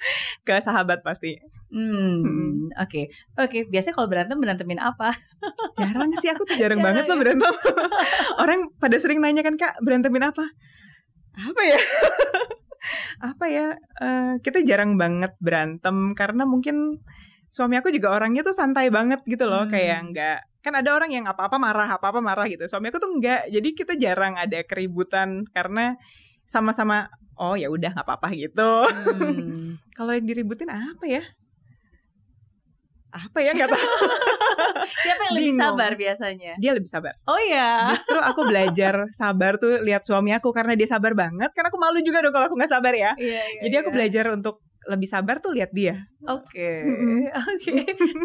[0.46, 1.34] ke sahabat pasti.
[1.74, 2.78] Hmm, hmm.
[2.78, 2.86] oke.
[2.86, 3.04] Okay.
[3.42, 3.62] Oke, okay.
[3.66, 5.18] biasanya kalau berantem berantemin apa?
[5.78, 7.10] jarang sih aku tuh jarang, jarang banget ya.
[7.10, 7.54] loh berantem.
[8.38, 10.46] Orang pada sering nanya kan, "Kak, berantemin apa?"
[11.36, 11.80] Apa ya?
[13.20, 17.00] apa ya uh, kita jarang banget berantem karena mungkin
[17.52, 19.72] suami aku juga orangnya tuh santai banget gitu loh hmm.
[19.72, 23.48] kayak enggak kan ada orang yang apa-apa marah apa-apa marah gitu suami aku tuh enggak
[23.52, 25.96] jadi kita jarang ada keributan karena
[26.48, 29.76] sama-sama oh ya udah nggak apa-apa gitu hmm.
[29.96, 31.22] kalau yang diributin apa ya
[33.10, 33.86] apa ya nggak tahu.
[35.04, 36.52] Siapa yang lebih sabar biasanya?
[36.56, 37.14] Dia lebih sabar.
[37.26, 41.68] Oh ya justru aku belajar sabar tuh lihat suami aku karena dia sabar banget karena
[41.68, 43.12] aku malu juga dong kalau aku nggak sabar ya.
[43.18, 43.96] Yeah, yeah, jadi aku yeah.
[43.98, 46.08] belajar untuk lebih sabar tuh lihat dia.
[46.24, 46.84] Oke,
[47.52, 47.76] oke,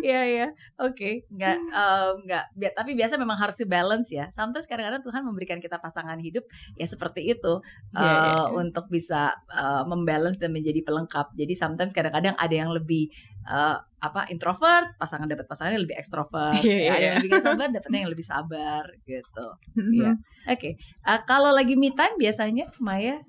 [0.04, 0.48] iya iya,
[0.80, 4.32] oke, nggak uh, nggak, tapi biasa memang harus di balance ya.
[4.32, 6.44] Sometimes kadang-kadang Tuhan memberikan kita pasangan hidup
[6.76, 7.60] ya seperti itu
[7.96, 8.48] uh, yeah, yeah, yeah.
[8.56, 11.36] untuk bisa uh, membalance dan menjadi pelengkap.
[11.36, 13.12] Jadi sometimes kadang-kadang ada yang lebih
[13.48, 18.00] uh, apa introvert, pasangan dapat pasangannya lebih ekstrovert, yeah, ya, ada yang lebih sabar, dapatnya
[18.00, 19.48] yang lebih sabar gitu.
[19.76, 20.12] Iya,
[20.52, 20.60] oke.
[20.60, 20.74] Okay.
[21.04, 23.24] Uh, kalau lagi me time biasanya Maya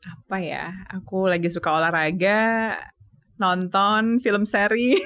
[0.00, 2.72] apa ya aku lagi suka olahraga
[3.40, 4.96] nonton film seri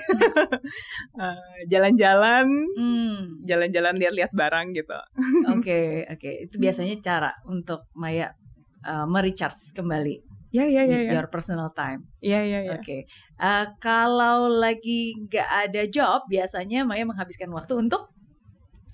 [1.22, 3.46] eh, jalan-jalan hmm.
[3.46, 4.94] jalan-jalan lihat-lihat barang gitu
[5.54, 6.35] oke okay, oke okay.
[6.50, 8.35] itu biasanya cara untuk Maya
[8.83, 10.22] uh, merecharge kembali
[10.54, 11.12] ya ya ya, ya.
[11.14, 13.07] your personal time ya ya ya oke okay.
[13.38, 18.13] uh, kalau lagi nggak ada job biasanya Maya menghabiskan waktu untuk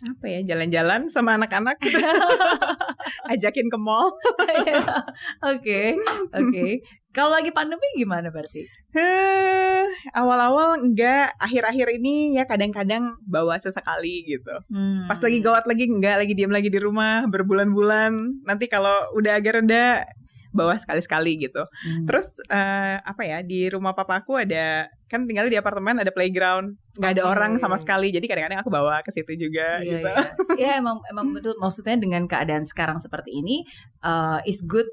[0.00, 2.00] apa ya jalan-jalan sama anak-anak gitu.
[3.32, 4.12] ajakin ke mall.
[5.44, 5.94] Oke
[6.38, 6.66] oke.
[7.10, 8.70] Kalau lagi pandemi gimana berarti?
[10.14, 11.34] Awal-awal enggak.
[11.42, 14.54] Akhir-akhir ini ya kadang-kadang bawa sesekali gitu.
[14.70, 15.10] Hmm.
[15.10, 16.22] pas lagi gawat lagi enggak.
[16.22, 18.46] Lagi diam lagi di rumah berbulan-bulan.
[18.46, 20.06] Nanti kalau udah agak reda
[20.50, 21.62] bawa sekali-sekali gitu.
[21.62, 22.06] Hmm.
[22.06, 27.18] Terus uh, apa ya di rumah papaku ada kan tinggal di apartemen ada playground nggak
[27.18, 27.32] ada okay.
[27.34, 30.10] orang sama sekali jadi kadang-kadang aku bawa ke situ juga iya, gitu.
[30.54, 33.66] Iya ya, emang emang betul maksudnya dengan keadaan sekarang seperti ini
[34.06, 34.86] uh, is good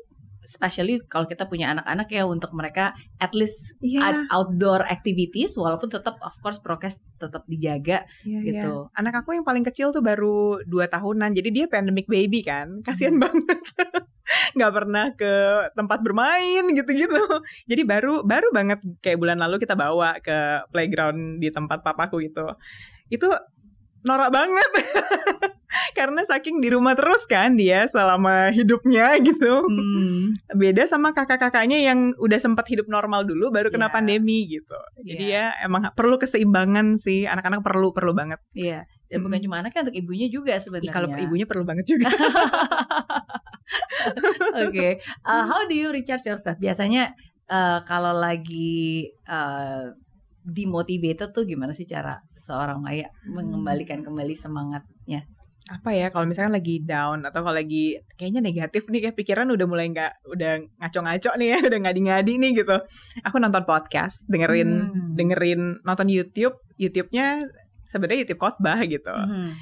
[0.47, 4.23] especially kalau kita punya anak-anak ya untuk mereka at least yeah.
[4.31, 8.87] outdoor activities walaupun tetap of course prokes tetap dijaga yeah, gitu.
[8.87, 8.95] Yeah.
[8.95, 13.19] Anak aku yang paling kecil tuh baru dua tahunan jadi dia pandemic baby kan kasihan
[13.19, 13.23] hmm.
[13.27, 13.59] banget
[14.55, 15.33] nggak pernah ke
[15.75, 17.23] tempat bermain gitu-gitu
[17.67, 22.55] jadi baru baru banget kayak bulan lalu kita bawa ke playground di tempat papaku gitu
[23.11, 23.27] itu
[24.03, 24.71] norak banget
[25.97, 30.55] karena saking di rumah terus kan dia selama hidupnya gitu hmm.
[30.55, 33.93] beda sama kakak-kakaknya yang udah sempat hidup normal dulu baru kena yeah.
[33.93, 35.49] pandemi gitu jadi yeah.
[35.57, 39.11] ya emang perlu keseimbangan sih anak-anak perlu perlu banget iya yeah.
[39.11, 42.11] dan bukan cuma anaknya untuk ibunya juga sebenarnya kalau ibunya perlu banget juga
[44.63, 44.99] oke okay.
[45.25, 47.15] uh, how do you recharge yourself biasanya
[47.51, 49.91] uh, kalau lagi uh,
[50.47, 53.35] dimotivated tuh gimana sih cara seorang Maya hmm.
[53.35, 55.27] mengembalikan kembali semangatnya?
[55.67, 59.67] Apa ya kalau misalkan lagi down atau kalau lagi kayaknya negatif nih kayak pikiran udah
[59.67, 62.77] mulai nggak udah ngaco-ngaco nih ya udah ngadi-ngadi nih gitu.
[63.27, 65.13] Aku nonton podcast, dengerin hmm.
[65.19, 67.51] dengerin nonton YouTube, YouTube-nya
[67.91, 69.11] sebenarnya YouTube khotbah gitu.
[69.11, 69.59] Hmm.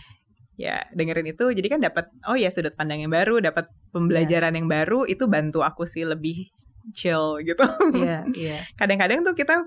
[0.55, 4.59] Ya, dengerin itu jadi kan dapat oh ya sudut pandang yang baru, dapat pembelajaran yeah.
[4.61, 6.53] yang baru itu bantu aku sih lebih
[6.93, 7.65] chill gitu.
[7.97, 8.49] Iya, yeah, iya.
[8.53, 8.61] Yeah.
[8.77, 9.65] Kadang-kadang tuh kita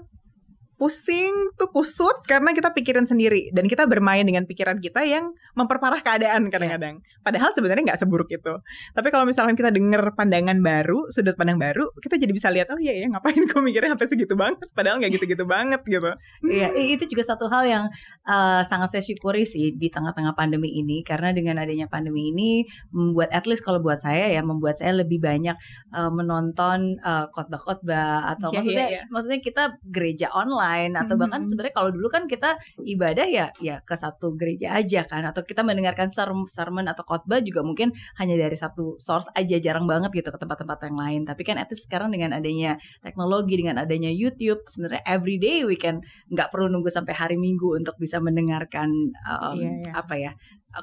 [0.79, 5.99] pusing tuh kusut karena kita pikirin sendiri dan kita bermain dengan pikiran kita yang memperparah
[6.07, 6.51] keadaan iya.
[6.55, 6.95] kadang-kadang.
[7.27, 8.55] Padahal sebenarnya nggak seburuk itu.
[8.95, 12.79] Tapi kalau misalkan kita dengar pandangan baru, sudut pandang baru, kita jadi bisa lihat oh
[12.79, 16.14] iya ya ngapain gue mikirnya sampai segitu banget padahal nggak gitu-gitu banget gitu.
[16.47, 17.85] Iya, yeah, itu juga satu hal yang
[18.31, 22.62] uh, sangat saya syukuri sih di tengah-tengah pandemi ini karena dengan adanya pandemi ini
[22.95, 25.59] membuat at least kalau buat saya ya membuat saya lebih banyak
[25.91, 29.05] uh, menonton uh, khotbah-khotbah atau yeah, maksudnya yeah, yeah.
[29.11, 31.49] maksudnya kita gereja online online atau bahkan hmm.
[31.49, 35.65] sebenarnya kalau dulu kan kita ibadah ya ya ke satu gereja aja kan atau kita
[35.65, 40.39] mendengarkan sermon atau khotbah juga mungkin hanya dari satu source aja jarang banget gitu ke
[40.39, 45.65] tempat-tempat yang lain tapi kan at sekarang dengan adanya teknologi dengan adanya YouTube sebenarnya everyday
[45.65, 48.91] we can nggak perlu nunggu sampai hari Minggu untuk bisa mendengarkan
[49.25, 49.93] um, iya, iya.
[49.95, 50.33] apa ya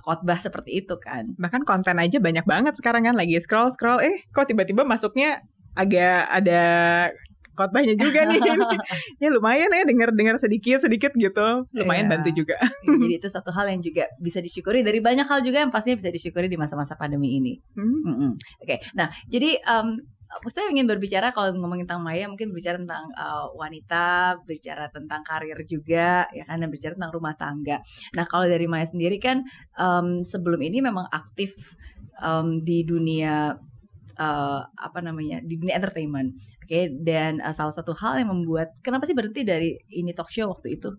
[0.02, 1.38] khotbah seperti itu kan.
[1.38, 5.46] Bahkan konten aja banyak banget sekarang kan lagi scroll scroll eh kok tiba-tiba masuknya
[5.76, 6.64] agak ada
[7.56, 8.40] khotbahnya juga nih.
[9.24, 11.66] ya lumayan ya dengar dengar sedikit sedikit gitu.
[11.72, 12.12] Lumayan yeah.
[12.12, 12.60] bantu juga.
[12.84, 16.12] Jadi itu satu hal yang juga bisa disyukuri dari banyak hal juga yang pastinya bisa
[16.12, 17.58] disyukuri di masa-masa pandemi ini.
[17.74, 17.88] Hmm.
[18.06, 18.32] Mm -hmm.
[18.62, 18.68] Oke.
[18.68, 18.78] Okay.
[18.94, 19.98] Nah, jadi um,
[20.52, 25.58] saya ingin berbicara kalau ngomongin tentang Maya mungkin berbicara tentang uh, wanita, berbicara tentang karir
[25.64, 27.80] juga ya kan dan berbicara tentang rumah tangga.
[28.14, 29.48] Nah, kalau dari Maya sendiri kan
[29.80, 31.56] um, sebelum ini memang aktif
[32.20, 33.56] um, di dunia
[34.20, 36.36] uh, apa namanya di dunia entertainment,
[36.66, 36.70] oke?
[36.74, 36.90] Okay?
[36.90, 40.82] Dan uh, salah satu hal yang membuat kenapa sih berhenti dari ini talk show waktu
[40.82, 40.90] itu?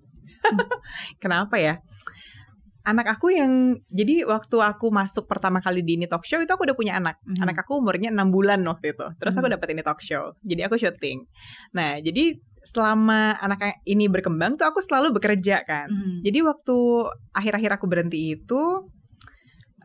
[1.23, 1.83] kenapa ya?
[2.87, 6.71] anak aku yang jadi waktu aku masuk pertama kali di ini talk show itu aku
[6.71, 7.19] udah punya anak.
[7.27, 7.43] Mm -hmm.
[7.43, 9.07] Anak aku umurnya enam bulan waktu itu.
[9.19, 9.51] Terus mm -hmm.
[9.51, 10.25] aku dapet ini talk show.
[10.47, 11.27] Jadi aku syuting.
[11.75, 15.91] Nah, jadi selama anak ini berkembang tuh aku selalu bekerja kan.
[15.91, 16.17] Mm -hmm.
[16.23, 16.77] Jadi waktu
[17.35, 18.63] akhir-akhir aku berhenti itu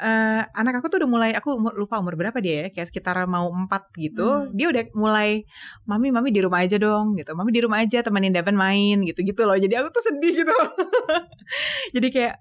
[0.02, 3.16] uh, anak aku tuh udah mulai aku umur, lupa umur berapa dia ya kayak sekitar
[3.30, 4.50] mau empat gitu.
[4.50, 4.52] Hmm.
[4.58, 5.46] dia udah mulai
[5.86, 7.38] mami mami di rumah aja dong gitu.
[7.38, 9.56] Mami di rumah aja temenin Devin main gitu gitu loh.
[9.56, 10.56] Jadi aku tuh sedih gitu.
[11.96, 12.36] Jadi kayak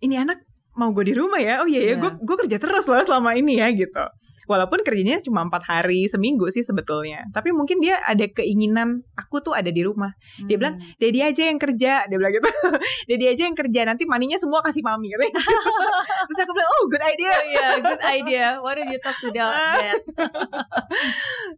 [0.00, 0.40] ini anak
[0.74, 1.62] mau gue di rumah ya?
[1.62, 2.24] Oh iya ya gue yeah.
[2.24, 4.04] gue kerja terus loh selama ini ya gitu
[4.46, 7.26] walaupun kerjanya cuma empat hari seminggu sih sebetulnya.
[7.32, 10.12] Tapi mungkin dia ada keinginan aku tuh ada di rumah.
[10.40, 10.48] Hmm.
[10.50, 10.96] dia bilang hmm.
[11.00, 12.06] Dedi aja yang kerja.
[12.08, 12.48] Dia bilang gitu.
[13.10, 15.12] Dedi aja yang kerja nanti maninya semua kasih mami.
[15.12, 15.34] Katanya
[16.28, 17.32] terus aku bilang oh good idea.
[17.34, 18.46] Oh, yeah, good idea.
[18.60, 20.00] What did you talk to that?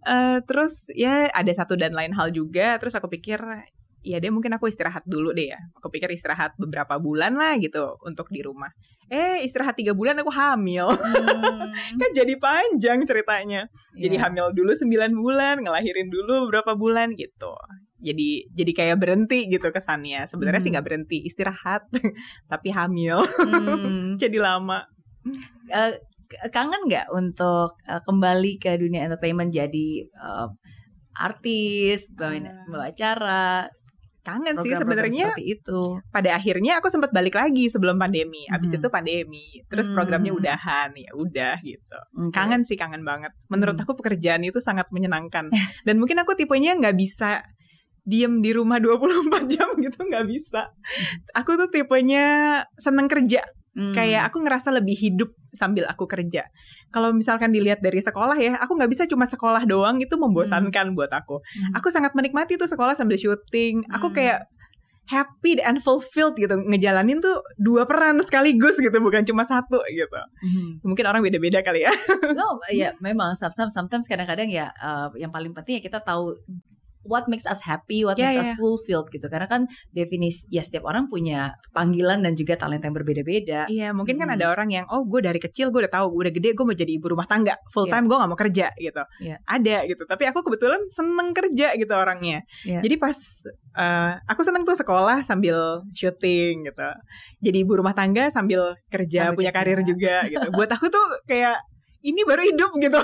[0.07, 2.79] Uh, terus ya ada satu dan lain hal juga.
[2.79, 3.42] Terus aku pikir
[4.07, 5.59] ya deh mungkin aku istirahat dulu deh ya.
[5.83, 8.71] Aku pikir istirahat beberapa bulan lah gitu untuk di rumah.
[9.11, 10.95] Eh istirahat tiga bulan aku hamil.
[10.95, 11.75] Hmm.
[12.01, 13.66] kan jadi panjang ceritanya.
[13.99, 14.07] Yeah.
[14.07, 17.59] Jadi hamil dulu sembilan bulan, ngelahirin dulu beberapa bulan gitu.
[17.99, 20.31] Jadi jadi kayak berhenti gitu kesannya.
[20.31, 20.66] Sebenarnya hmm.
[20.71, 21.90] sih nggak berhenti, istirahat
[22.53, 23.27] tapi hamil.
[23.42, 24.14] Hmm.
[24.23, 24.87] jadi lama.
[25.66, 25.99] Uh,
[26.55, 30.51] kangen nggak untuk uh, kembali ke dunia entertainment jadi uh,
[31.16, 32.37] artis, bawa,
[32.69, 33.73] bawa acara,
[34.27, 35.31] kangen sih sebenarnya.
[35.39, 36.03] itu.
[36.11, 38.43] Pada akhirnya aku sempat balik lagi sebelum pandemi.
[38.51, 38.79] Abis hmm.
[38.83, 39.47] itu pandemi.
[39.71, 40.41] Terus programnya hmm.
[40.43, 40.91] udahan.
[40.99, 41.99] Ya udah gitu.
[42.11, 42.35] Okay.
[42.35, 43.31] kangen sih kangen banget.
[43.47, 43.85] Menurut hmm.
[43.87, 45.47] aku pekerjaan itu sangat menyenangkan.
[45.87, 47.47] Dan mungkin aku tipenya nggak bisa
[48.07, 50.75] diem di rumah 24 jam gitu nggak bisa.
[51.39, 52.27] Aku tuh tipenya
[52.83, 53.47] seneng kerja.
[53.77, 53.93] Hmm.
[53.95, 56.45] Kayak aku ngerasa lebih hidup sambil aku kerja.
[56.92, 60.97] Kalau misalkan dilihat dari sekolah ya, aku nggak bisa cuma sekolah doang itu membosankan hmm.
[60.97, 61.40] buat aku.
[61.40, 61.73] Hmm.
[61.81, 63.83] Aku sangat menikmati tuh sekolah sambil syuting.
[63.88, 63.97] Hmm.
[63.97, 64.45] Aku kayak
[65.07, 70.83] happy and fulfilled gitu ngejalanin tuh dua peran sekaligus gitu bukan cuma satu gitu hmm.
[70.83, 71.92] mungkin orang beda-beda kali ya
[72.35, 76.35] no ya memang sometimes sometimes kadang-kadang ya uh, yang paling penting ya kita tahu
[77.07, 78.47] what makes us happy, what yeah, makes yeah.
[78.51, 79.27] us fulfilled gitu.
[79.31, 83.71] Karena kan definisi ya setiap orang punya panggilan dan juga talenta yang berbeda-beda.
[83.71, 84.37] Iya, mungkin kan hmm.
[84.37, 86.77] ada orang yang oh gue dari kecil gue udah tahu gue udah gede gue mau
[86.77, 88.11] jadi ibu rumah tangga full time yeah.
[88.11, 89.03] gue gak mau kerja gitu.
[89.23, 89.38] Yeah.
[89.47, 90.03] Ada gitu.
[90.05, 92.42] Tapi aku kebetulan seneng kerja gitu orangnya.
[92.66, 92.83] Yeah.
[92.83, 93.16] Jadi pas
[93.79, 96.90] uh, aku seneng tuh sekolah sambil syuting gitu.
[97.40, 99.64] Jadi ibu rumah tangga sambil kerja sambil punya kerja.
[99.64, 100.49] karir juga gitu.
[100.53, 101.62] Buat aku tuh kayak
[102.07, 103.01] ini baru hidup gitu.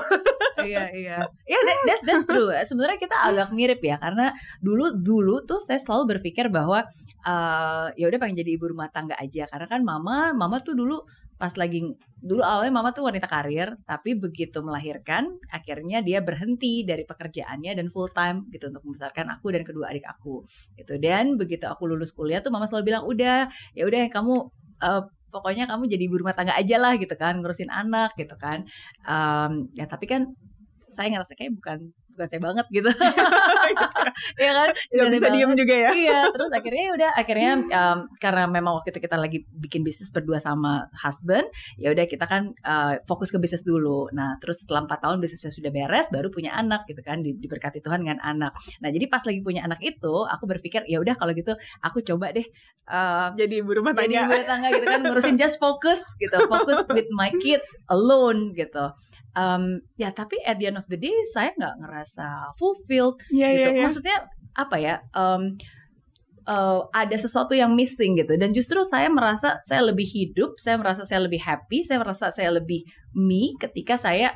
[0.71, 1.17] iya iya.
[1.43, 2.55] Ya yeah, that's that's true.
[2.55, 4.31] Sebenarnya kita agak mirip ya karena
[4.62, 6.87] dulu dulu tuh saya selalu berpikir bahwa
[7.27, 11.03] uh, ya udah pengen jadi ibu rumah tangga aja karena kan mama mama tuh dulu
[11.43, 11.83] pas lagi
[12.23, 17.91] dulu awalnya mama tuh wanita karir tapi begitu melahirkan akhirnya dia berhenti dari pekerjaannya dan
[17.91, 20.47] full time gitu untuk membesarkan aku dan kedua adik aku
[20.79, 24.55] gitu dan begitu aku lulus kuliah tuh mama selalu bilang udah ya udah kamu
[24.87, 25.03] uh,
[25.35, 28.68] pokoknya kamu jadi ibu rumah tangga aja lah gitu kan ngurusin anak gitu kan.
[29.09, 30.29] Um, ya tapi kan
[30.77, 31.79] saya ngerasa kayak bukan
[32.29, 32.91] saya banget gitu.
[34.37, 34.69] Ya kan?
[34.93, 35.91] Nggak bisa diem juga ya?
[35.93, 40.11] Iya terus akhirnya ya udah akhirnya um, karena memang waktu itu kita lagi bikin bisnis
[40.11, 41.47] berdua sama husband
[41.79, 44.11] ya udah kita kan uh, fokus ke bisnis dulu.
[44.13, 47.81] Nah terus setelah empat tahun bisnisnya sudah beres baru punya anak gitu kan di, diberkati
[47.81, 48.53] Tuhan dengan anak.
[48.83, 52.35] Nah jadi pas lagi punya anak itu aku berpikir ya udah kalau gitu aku coba
[52.35, 52.45] deh
[52.89, 54.09] uh, jadi ibu rumah tangga.
[54.09, 58.55] jadi ibu rumah tangga gitu kan ngurusin just focus gitu fokus with my kids alone
[58.57, 58.91] gitu
[59.37, 63.68] um, ya tapi at the end of the day saya nggak ngerasa fulfilled yeah, gitu.
[63.68, 63.85] Yeah, yeah.
[63.85, 64.16] Maksudnya
[64.53, 64.95] apa ya?
[65.16, 65.57] Um,
[66.45, 71.07] uh, ada sesuatu yang missing gitu dan justru saya merasa saya lebih hidup, saya merasa
[71.09, 72.85] saya lebih happy, saya merasa saya lebih
[73.16, 74.35] me ketika saya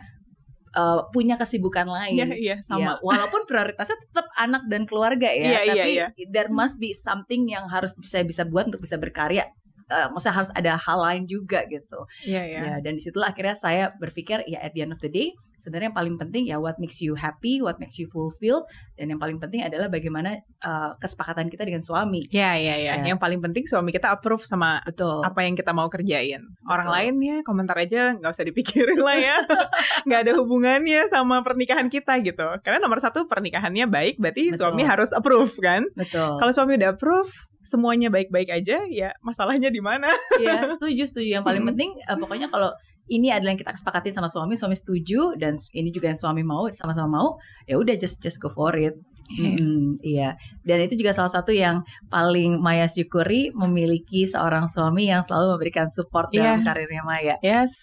[0.77, 2.33] uh, punya kesibukan lain.
[2.33, 2.81] Iya, iya sama.
[2.81, 6.31] Ya, walaupun prioritasnya tetap anak dan keluarga ya, yeah, iya, tapi yeah, yeah.
[6.33, 9.49] there must be something yang harus saya bisa buat untuk bisa berkarya
[9.91, 12.07] uh, maksudnya harus ada hal lain juga gitu.
[12.27, 12.57] Iya, yeah, iya.
[12.57, 12.65] Yeah.
[12.67, 15.35] Ya, dan di situlah akhirnya saya berpikir ya at the end of the day
[15.67, 18.63] sebenarnya yang paling penting ya what makes you happy, what makes you fulfilled,
[18.95, 22.23] dan yang paling penting adalah bagaimana uh, kesepakatan kita dengan suami.
[22.31, 22.93] Iya, iya, iya.
[23.03, 25.27] Yang paling penting suami kita approve sama Betul.
[25.27, 26.39] apa yang kita mau kerjain.
[26.71, 26.95] Orang Betul.
[26.95, 29.37] lain ya komentar aja nggak usah dipikirin lah ya,
[30.07, 32.47] nggak ada hubungannya sama pernikahan kita gitu.
[32.63, 34.71] Karena nomor satu pernikahannya baik, berarti Betul.
[34.71, 35.83] suami harus approve kan.
[35.99, 36.39] Betul.
[36.39, 37.35] Kalau suami udah approve,
[37.67, 40.09] semuanya baik-baik aja, ya masalahnya di mana?
[40.43, 41.29] Iya, setuju, setuju.
[41.41, 42.71] Yang paling penting uh, pokoknya kalau
[43.07, 46.67] ini adalah yang kita kesepakati sama suami, suami setuju dan ini juga yang suami mau,
[46.75, 47.29] sama-sama mau,
[47.67, 48.95] ya udah just just go for it.
[49.27, 50.39] Hmm, iya.
[50.63, 55.91] Dan itu juga salah satu yang paling Maya syukuri memiliki seorang suami yang selalu memberikan
[55.91, 56.67] support dalam Iya.
[56.67, 57.35] karirnya Maya.
[57.43, 57.75] Yes,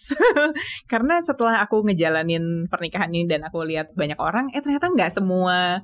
[0.91, 5.83] karena setelah aku ngejalanin pernikahan ini dan aku lihat banyak orang, eh ternyata nggak semua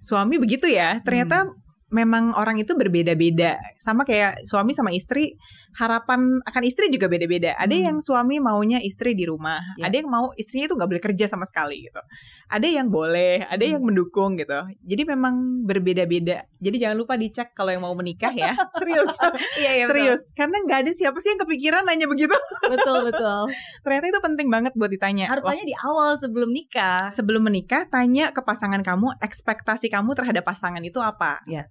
[0.00, 1.00] suami begitu ya.
[1.00, 1.48] Ternyata
[1.90, 3.58] memang orang itu berbeda-beda.
[3.82, 5.34] Sama kayak suami sama istri,
[5.74, 7.54] harapan akan istri juga beda-beda.
[7.54, 7.84] Ada Hmm.
[7.86, 9.86] yang suami maunya istri di rumah, Ya.
[9.86, 11.98] ada yang mau istrinya itu nggak boleh kerja sama sekali gitu.
[12.46, 13.72] Ada yang boleh, ada Hmm.
[13.78, 14.58] yang mendukung gitu.
[14.82, 16.46] Jadi memang berbeda-beda.
[16.58, 18.54] Jadi jangan lupa dicek kalau yang mau menikah ya.
[18.82, 19.14] Serius.
[19.58, 22.34] Iya, iya Serius, karena nggak ada siapa sih yang kepikiran nanya begitu.
[22.66, 23.50] Betul, betul.
[23.86, 25.26] Ternyata itu penting banget buat ditanya.
[25.26, 27.10] Harus Wah, tanya di awal sebelum nikah.
[27.10, 31.42] sebelum menikah, tanya ke pasangan kamu, ekspektasi kamu terhadap pasangan itu apa?
[31.46, 31.66] Iya.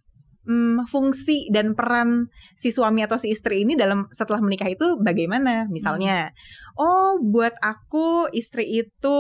[0.48, 5.68] Hmm, fungsi dan peran si suami atau si istri ini dalam setelah menikah itu bagaimana?
[5.68, 6.32] Misalnya,
[6.80, 9.20] oh buat aku istri itu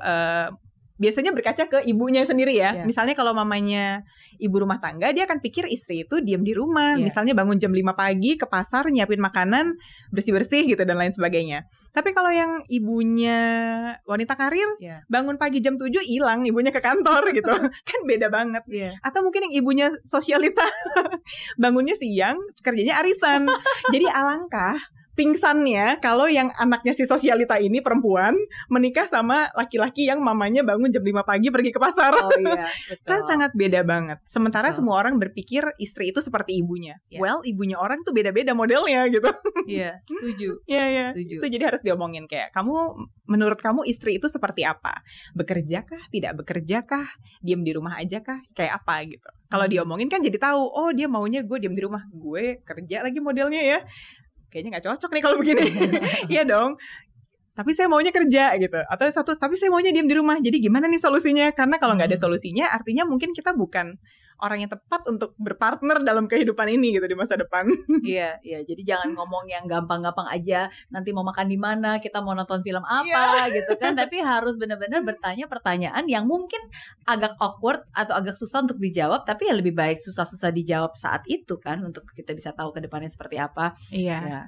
[0.00, 0.48] eh,
[0.94, 2.70] biasanya berkaca ke ibunya sendiri ya.
[2.70, 2.84] Iya.
[2.86, 4.06] Misalnya kalau mamanya
[4.38, 6.94] ibu rumah tangga, dia akan pikir istri itu diam di rumah.
[6.94, 7.02] Iya.
[7.02, 9.74] Misalnya bangun jam 5 pagi ke pasar nyiapin makanan,
[10.14, 11.66] bersih-bersih gitu dan lain sebagainya.
[11.90, 13.38] Tapi kalau yang ibunya
[14.06, 15.02] wanita karir, Iya.
[15.10, 17.50] bangun pagi jam 7 hilang ibunya ke kantor gitu.
[17.90, 18.62] kan beda banget.
[18.70, 18.94] Iya.
[19.02, 20.62] Atau mungkin yang ibunya sosialita
[21.62, 23.50] bangunnya siang, kerjanya arisan.
[23.94, 24.78] Jadi alangkah
[25.14, 28.34] pingsannya kalau yang anaknya si sosialita ini perempuan
[28.68, 32.12] menikah sama laki-laki yang mamanya bangun jam 5 pagi pergi ke pasar.
[32.14, 33.06] Oh iya, betul.
[33.06, 34.18] Kan sangat beda banget.
[34.26, 34.78] Sementara Betul.
[34.82, 36.98] semua orang berpikir istri itu seperti ibunya.
[37.08, 37.18] Iya.
[37.22, 39.30] Well, ibunya orang tuh beda-beda modelnya gitu.
[39.64, 40.60] Iya, setuju.
[40.66, 41.06] Iya, iya.
[41.14, 41.36] Setuju.
[41.40, 42.74] Itu jadi harus diomongin kayak kamu
[43.30, 45.00] menurut kamu istri itu seperti apa?
[45.32, 47.06] Bekerjakah, tidak bekerjakah,
[47.40, 49.30] diam di rumah aja kah, kayak apa gitu.
[49.48, 49.72] Kalau Hmm.
[49.78, 53.62] diomongin kan jadi tahu, oh dia maunya gue diam di rumah, gue kerja lagi modelnya
[53.62, 53.78] ya.
[54.54, 55.66] Kayaknya nggak cocok nih kalau begini.
[56.38, 56.78] Iya dong.
[57.58, 58.78] Tapi saya maunya kerja gitu.
[58.86, 60.38] Atau satu, tapi saya maunya diam di rumah.
[60.38, 61.50] Jadi gimana nih solusinya?
[61.50, 62.26] Karena kalau nggak ada Hmm.
[62.30, 63.98] solusinya, artinya mungkin kita bukan
[64.42, 67.66] orang yang tepat untuk berpartner dalam kehidupan ini gitu di masa depan.
[68.04, 68.60] Iya, iya.
[68.62, 70.68] Jadi jangan ngomong yang gampang-gampang aja.
[70.92, 73.96] Nanti mau makan di mana, kita mau nonton film apa, gitu kan.
[73.96, 76.60] Tapi harus benar-benar bertanya pertanyaan yang mungkin
[77.08, 79.24] agak awkward atau agak susah untuk dijawab.
[79.24, 83.08] Tapi ya lebih baik susah-susah dijawab saat itu kan, untuk kita bisa tahu ke depannya
[83.08, 83.72] seperti apa.
[83.88, 84.18] Iya.
[84.20, 84.40] Ya.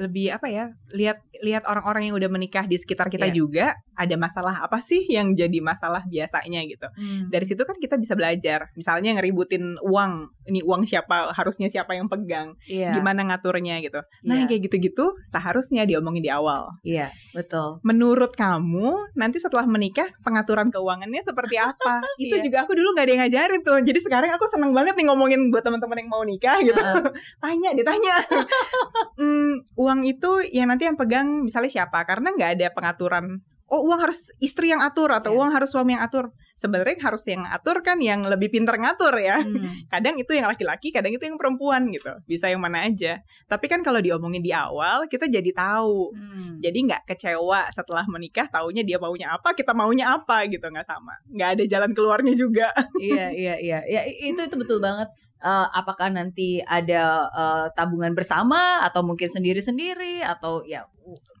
[0.00, 3.34] Lebih apa ya lihat lihat orang-orang yang udah menikah di sekitar kita Iya.
[3.34, 6.88] juga ada masalah apa sih yang jadi masalah biasanya gitu
[7.28, 10.12] dari situ kan kita bisa belajar misalnya ngeributin uang
[10.46, 12.96] ini uang siapa harusnya siapa yang pegang Iya.
[12.96, 17.78] gimana ngaturnya gitu nah yang kayak gitu-gitu seharusnya diomongin di awal Iya, betul.
[17.82, 22.42] menurut kamu nanti setelah menikah pengaturan keuangannya seperti apa itu Iya.
[22.42, 25.48] juga aku dulu nggak ada yang ngajarin tuh jadi sekarang aku seneng banget nih ngomongin
[25.48, 27.04] buat teman-teman yang mau nikah gitu Heeh.
[27.44, 28.16] tanya ditanya
[29.20, 29.60] Hmm,
[29.90, 32.06] uang itu yang nanti yang pegang misalnya siapa?
[32.06, 35.38] Karena nggak ada pengaturan oh uang harus istri yang atur atau Iya.
[35.38, 36.34] uang harus suami yang atur.
[36.58, 39.38] Sebenarnya harus yang atur kan yang lebih pinter ngatur ya.
[39.38, 39.46] Hmm.
[39.94, 42.10] kadang itu yang laki-laki kadang itu yang perempuan gitu.
[42.26, 43.22] Bisa yang mana aja.
[43.46, 46.12] Tapi kan kalau diomongin di awal kita jadi tahu.
[46.12, 46.58] Hmm.
[46.60, 51.14] jadi nggak kecewa setelah menikah taunya dia maunya apa kita maunya apa gitu nggak sama.
[51.30, 52.68] Nggak ada jalan keluarnya juga.
[52.98, 53.78] Iya iya iya.
[53.86, 55.08] Ya itu itu betul banget
[55.40, 60.84] Eh, apakah nanti ada eh, tabungan bersama atau mungkin sendiri sendiri atau ya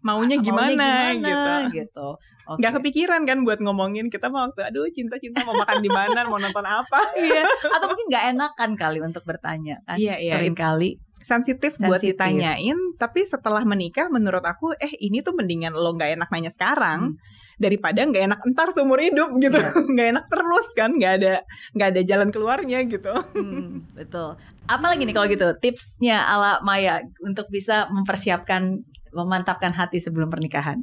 [0.00, 0.72] maunya gimana,
[1.12, 2.08] gitu gimana, gitu.
[2.48, 2.58] Oke.
[2.64, 6.40] nggak kepikiran kan buat ngomongin kita mau waktu aduh cinta-cinta mau makan di mana mau
[6.40, 6.96] nonton apa?
[7.20, 7.44] Iya
[7.76, 10.34] atau mungkin nggak enakan kali untuk bertanya kan Iya, iya.
[10.40, 10.96] sering kali.
[11.20, 16.32] Sensitif buat ditanyain tapi setelah menikah menurut aku eh ini tuh mendingan lo nggak enak
[16.32, 17.20] nanya sekarang
[17.60, 19.60] daripada nggak enak entar seumur hidup gitu.
[19.60, 19.84] Iya.
[19.92, 21.34] nggak enak terus kan nggak ada
[21.76, 23.12] nggak ada jalan keluarnya gitu.
[23.36, 24.40] Hmm, betul.
[24.64, 25.46] Apalagi nih kalau gitu?
[25.60, 28.80] Tipsnya ala Maya untuk bisa mempersiapkan
[29.12, 30.80] memantapkan hati sebelum pernikahan?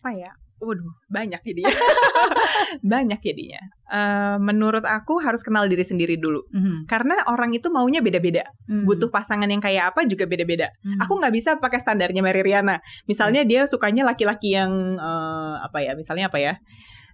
[0.00, 0.32] Apa ya
[0.64, 1.70] Waduh, banyak jadinya.
[2.92, 3.60] banyak jadinya.
[3.92, 6.40] Eh, menurut aku harus kenal diri sendiri dulu.
[6.50, 6.88] Mhm.
[6.88, 8.48] Karena orang itu maunya beda-beda.
[8.66, 8.88] Hmm.
[8.88, 10.72] Butuh pasangan yang kayak apa juga beda-beda.
[10.80, 10.98] Hmm.
[11.04, 12.80] Aku nggak bisa pakai standarnya Mary Riana.
[13.04, 15.92] Misalnya dia sukanya laki-laki yang eh, apa ya?
[15.92, 16.56] Misalnya apa ya?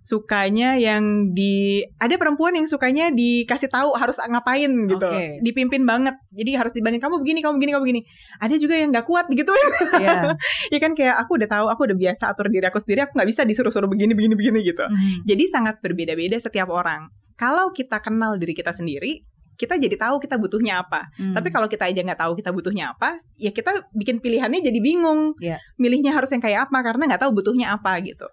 [0.00, 5.44] Sukanya yang di ada perempuan yang sukanya dikasih tahu harus ngapain gitu, Oke.
[5.44, 6.16] dipimpin banget.
[6.32, 8.00] Jadi harus dibanding kamu begini, kamu begini, kamu begini.
[8.40, 9.52] Ada juga yang nggak kuat gitu
[10.00, 10.34] Iya.
[10.72, 13.28] ya kan kayak aku udah tahu, aku udah biasa atur diri aku sendiri, aku nggak
[13.28, 14.84] bisa disuruh-suruh begini, begini, begini gitu.
[14.88, 15.28] Mhm.
[15.28, 17.12] Jadi sangat berbeda-beda setiap orang.
[17.36, 19.24] Kalau kita kenal diri kita sendiri,
[19.60, 21.12] kita jadi tahu kita butuhnya apa.
[21.20, 21.36] Hmm.
[21.36, 25.36] Tapi kalau kita aja nggak tahu kita butuhnya apa, ya kita bikin pilihannya jadi bingung.
[25.36, 25.60] Iya.
[25.76, 28.24] Milihnya harus yang kayak apa karena nggak tahu butuhnya apa gitu.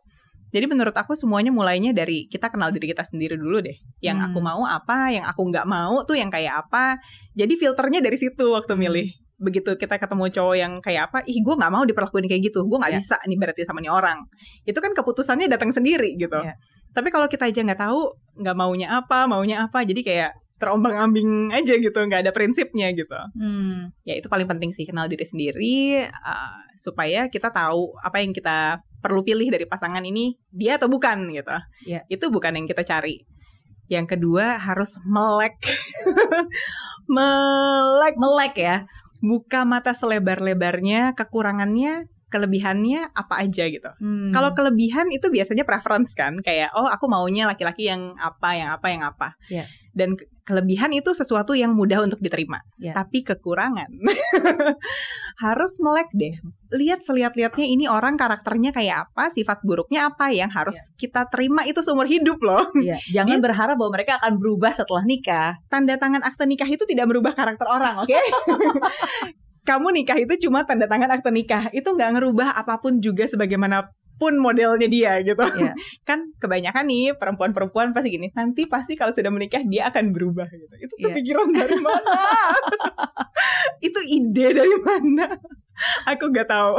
[0.47, 3.75] Jadi menurut aku semuanya mulainya dari kita kenal diri kita sendiri dulu deh.
[3.99, 4.27] Yang Hmm.
[4.31, 6.95] aku mau apa, yang aku nggak mau tuh yang kayak apa.
[7.35, 8.83] Jadi filternya dari situ waktu Hmm.
[8.87, 9.07] milih.
[9.37, 12.73] begitu kita ketemu cowok yang kayak apa, ih gue nggak mau diperlakuin kayak gitu, gue
[12.81, 12.97] nggak Iya.
[13.05, 14.25] bisa nih berarti sama nih orang.
[14.65, 16.41] Itu kan keputusannya datang sendiri gitu.
[16.41, 16.57] Iya.
[16.89, 21.73] Tapi kalau kita aja nggak tahu, nggak maunya apa, maunya apa, jadi kayak terombang-ambing aja
[21.77, 23.13] gitu, nggak ada prinsipnya gitu.
[23.37, 23.93] Hmm.
[24.09, 28.81] Ya itu paling penting sih kenal diri sendiri uh, supaya kita tahu apa yang kita
[28.97, 31.57] perlu pilih dari pasangan ini dia atau bukan gitu.
[31.85, 32.01] Iya.
[32.09, 33.23] Itu bukan yang kita cari.
[33.87, 35.55] Yang kedua harus melek,
[37.15, 38.77] melek Melek ya.
[39.23, 43.89] buka mata selebar-lebarnya, kekurangannya, kelebihannya apa aja gitu.
[43.97, 44.29] Hmm.
[44.35, 48.87] Kalau kelebihan itu biasanya preference kan, kayak oh aku maunya laki-laki yang apa, yang apa,
[48.91, 49.27] yang apa.
[49.47, 49.65] Iya.
[49.95, 52.63] Dan kelebihan itu sesuatu yang mudah untuk diterima.
[52.79, 52.95] Iya.
[52.95, 53.91] Tapi kekurangan
[55.43, 56.39] harus melek deh.
[56.71, 61.83] Lihat selihat-lihatnya ini orang karakternya kayak apa, sifat buruknya apa yang harus kita terima itu
[61.83, 62.63] seumur hidup loh.
[62.87, 65.59] Iya, jangan berharap bahwa mereka akan berubah setelah nikah.
[65.67, 68.15] Tanda tangan akte nikah itu tidak merubah karakter orang, oke?
[69.67, 71.67] Kamu nikah itu cuma tanda tangan akte nikah.
[71.75, 73.27] Itu nggak ngerubah apa pun juga
[74.17, 75.37] sebagaimanapun modelnya dia gitu.
[75.37, 75.73] Iya.
[76.09, 78.33] kan kebanyakan nih perempuan-perempuan pasti gini.
[78.33, 80.75] Nanti pasti kalau sudah menikah dia akan berubah gitu.
[80.81, 81.15] Itu tuh Iya.
[81.21, 82.21] pikiran dari mana?
[83.79, 85.37] itu ide dari mana?
[86.09, 86.73] Aku nggak tahu.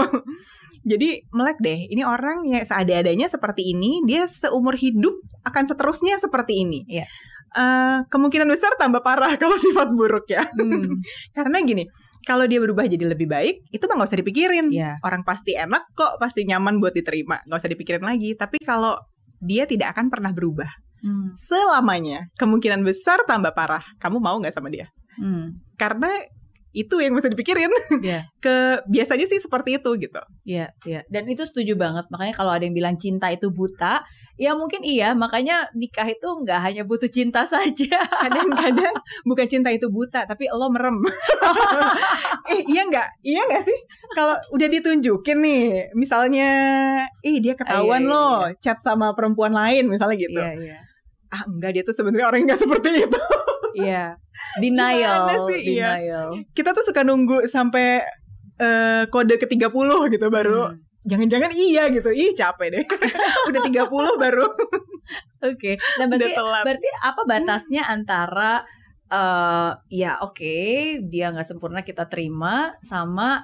[0.83, 5.15] Jadi melek deh, ini orang yang seada-adanya seperti ini, dia seumur hidup
[5.47, 6.83] akan seterusnya seperti ini.
[6.91, 7.07] Iya.
[7.49, 10.43] Eh, kemungkinan besar tambah parah kalau sifat buruk ya.
[10.59, 11.03] Hmm.
[11.33, 11.87] Karena gini,
[12.29, 14.69] kalau dia berubah jadi lebih baik, itu mah nggak usah dipikirin.
[14.69, 15.01] Iya.
[15.01, 18.37] Orang pasti enak kok, pasti nyaman buat diterima, nggak usah dipikirin lagi.
[18.37, 19.01] Tapi kalau
[19.41, 20.69] dia tidak akan pernah berubah
[20.99, 21.31] Hmm.
[21.39, 23.87] selamanya, kemungkinan besar tambah parah.
[24.03, 24.91] Kamu mau nggak sama dia?
[25.15, 25.55] Hmm.
[25.79, 26.11] Karena
[26.75, 27.71] itu yang mesti dipikirin.
[28.03, 28.27] Iya.
[28.45, 30.21] Ke biasanya sih seperti itu gitu.
[30.43, 31.01] Iya, iya.
[31.07, 32.11] Dan itu setuju banget.
[32.11, 34.03] Makanya kalau ada yang bilang cinta itu buta,
[34.39, 35.13] ya mungkin iya.
[35.13, 37.99] Makanya nikah itu nggak hanya butuh cinta saja.
[38.25, 38.95] Kadang-kadang
[39.27, 41.03] bukan cinta itu buta, tapi lo merem.
[42.55, 43.09] eh iya nggak?
[43.27, 43.79] Iya nggak sih?
[44.15, 45.63] Kalau udah ditunjukin nih,
[45.99, 46.51] misalnya,
[47.27, 50.41] ih dia ketahuan Ah, iya, iya, loh chat sama perempuan lain misalnya gitu.
[50.41, 50.79] Iya, iya.
[51.29, 53.21] ah enggak dia tuh sebenarnya orang nggak seperti itu.
[53.77, 54.17] Iya.
[54.63, 55.77] Denial, sih?
[55.77, 55.99] Iya.
[55.99, 56.29] denial.
[56.55, 58.01] Kita tuh suka nunggu sampai
[58.59, 60.88] eh, kode ke-30 gitu baru Hmm.
[61.09, 62.13] Jangan-jangan iya gitu.
[62.13, 62.85] Ih capek deh.
[63.49, 63.89] Udah 30
[64.21, 64.47] baru
[65.41, 65.81] Oke.
[65.97, 66.63] Nah, udah berarti telat.
[66.69, 68.53] berarti apa batasnya antara
[69.09, 70.59] eh ya oke,
[71.09, 73.41] dia nggak sempurna kita terima sama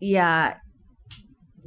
[0.00, 0.56] ya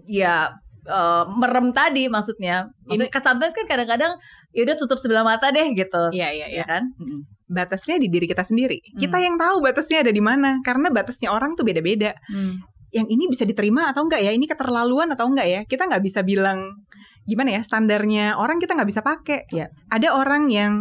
[0.09, 0.49] ya
[0.89, 2.65] eh, merem tadi maksudnya.
[2.89, 4.17] Maksudnya sometimes kan kadang-kadang
[4.49, 6.09] ya udah tutup sebelah mata deh gitu.
[6.09, 6.57] Iya iya iya.
[6.61, 6.89] Ya kan?
[6.97, 7.21] Mm-mm.
[7.45, 8.81] Batasnya di diri kita sendiri.
[8.97, 9.25] Kita Hmm.
[9.25, 12.17] yang tahu batasnya ada di mana karena batasnya orang tuh beda-beda.
[12.29, 12.61] Hmm.
[12.89, 14.31] Yang ini bisa diterima atau enggak ya?
[14.33, 15.61] Ini keterlaluan atau enggak ya?
[15.65, 16.85] Kita nggak bisa bilang
[17.29, 19.45] gimana ya standarnya orang kita nggak bisa pakai.
[19.53, 19.69] Iya.
[19.93, 20.73] Ada orang yang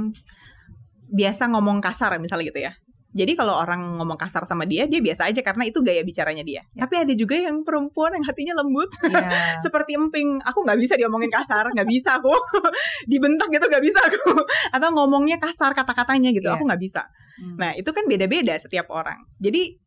[1.08, 2.72] biasa ngomong kasar misalnya gitu ya.
[3.08, 6.60] Jadi kalau orang ngomong kasar sama dia, dia biasa aja karena itu gaya bicaranya dia.
[6.76, 6.84] Ya.
[6.84, 8.92] Tapi ada juga yang perempuan yang hatinya lembut.
[9.00, 9.32] Iya.
[9.64, 12.30] Seperti emping, aku nggak bisa diomongin kasar, nggak bisa aku.
[13.10, 14.44] Dibentak gitu nggak bisa aku.
[14.76, 16.60] Atau ngomongnya kasar kata-katanya gitu, Iya.
[16.60, 17.08] aku nggak bisa.
[17.40, 17.56] Hmm.
[17.56, 19.24] Nah itu kan beda-beda setiap orang.
[19.40, 19.80] Jadi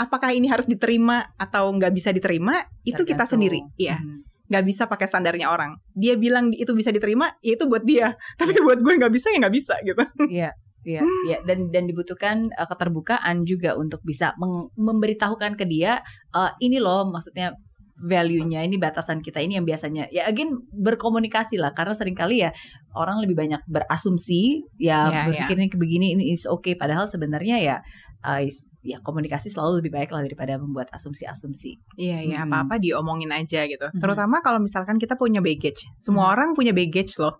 [0.00, 3.60] apakah ini harus diterima atau nggak bisa diterima, itu kita sendiri.
[3.76, 4.24] Iya, Hmm.
[4.48, 5.76] nggak bisa pakai standarnya orang.
[5.92, 8.16] Dia bilang itu bisa diterima, ya itu buat dia.
[8.40, 10.02] Tapi buat gue nggak bisa ya nggak bisa gitu.
[10.26, 10.50] Iya,
[10.82, 11.38] iya, iya.
[11.44, 14.32] Dan dan dibutuhkan uh, keterbukaan juga untuk bisa
[14.74, 16.00] memberitahukan ke dia
[16.32, 17.52] uh, ini loh maksudnya
[18.00, 22.48] value-nya ini batasan kita ini yang biasanya ya again berkomunikasi lah karena sering kali ya
[22.96, 27.76] orang lebih banyak berasumsi ya Iya, berpikir ini begini ini is okay padahal sebenarnya ya
[28.24, 31.80] uh, is- ya komunikasi selalu lebih baik lah daripada membuat asumsi-asumsi.
[32.00, 32.48] Iya, iya, Mm-mm.
[32.48, 33.86] apa-apa diomongin aja gitu.
[33.92, 34.00] Mhm.
[34.00, 35.84] Terutama kalau misalkan kita punya baggage.
[36.00, 36.32] Semua Mhm.
[36.32, 37.36] orang punya baggage loh.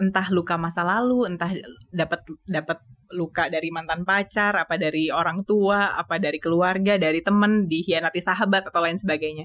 [0.00, 1.52] Entah luka masa lalu, entah
[1.92, 2.80] dapat dapat
[3.12, 8.68] luka dari mantan pacar, apa dari orang tua, apa dari keluarga, dari temen, dihianati sahabat
[8.68, 9.44] atau lain sebagainya.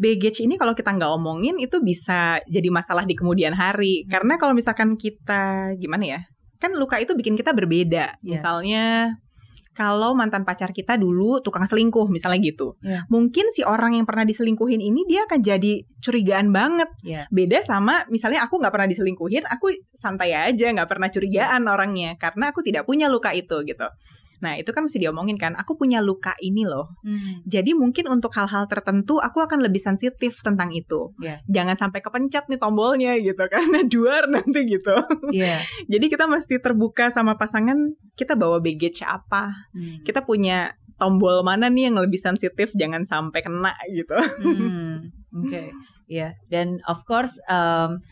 [0.00, 4.08] Baggage ini kalau kita nggak omongin itu bisa jadi masalah di kemudian hari.
[4.08, 6.20] Karena kalau misalkan kita gimana ya?
[6.56, 8.16] Kan luka itu bikin kita berbeda.
[8.20, 8.30] Iya.
[8.36, 8.84] Misalnya
[9.80, 12.76] kalau mantan pacar kita dulu tukang selingkuh misalnya gitu.
[12.84, 13.08] Iya.
[13.08, 16.92] Mungkin si orang yang pernah diselingkuhin ini dia akan jadi curigaan banget.
[17.00, 17.24] Iya.
[17.32, 22.52] Beda sama misalnya aku nggak pernah diselingkuhin, aku santai aja nggak pernah curigaan orangnya karena
[22.52, 23.88] aku tidak punya luka itu gitu.
[24.40, 26.96] Nah itu kan mesti diomongin kan, aku punya luka ini loh.
[27.44, 31.12] Jadi mungkin untuk hal-hal tertentu aku akan lebih sensitif tentang itu.
[31.20, 31.44] Iya.
[31.48, 34.96] Jangan sampai kepencet nih tombolnya gitu karena duar nanti gitu.
[35.32, 35.60] Iya.
[35.92, 39.70] Jadi kita mesti terbuka sama pasangan, kita bawa baggage apa?
[39.72, 40.02] Hmm.
[40.02, 44.12] Kita punya tombol mana nih yang lebih sensitif jangan sampai kena gitu.
[44.44, 45.72] Hmm, Oke,
[46.20, 46.36] ya.
[46.52, 48.04] Dan of course, um,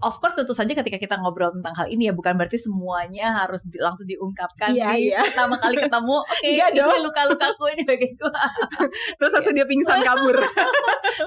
[0.00, 3.64] of course tentu saja ketika kita ngobrol tentang hal ini ya bukan berarti semuanya harus
[3.66, 5.20] di, langsung diungkapkan Iya, di iya.
[5.26, 7.02] pertama kali ketemu oke Iya ini dong.
[7.04, 8.30] luka-lukaku ini bagus gua
[9.18, 10.36] Terus langsung dia pingsan kabur.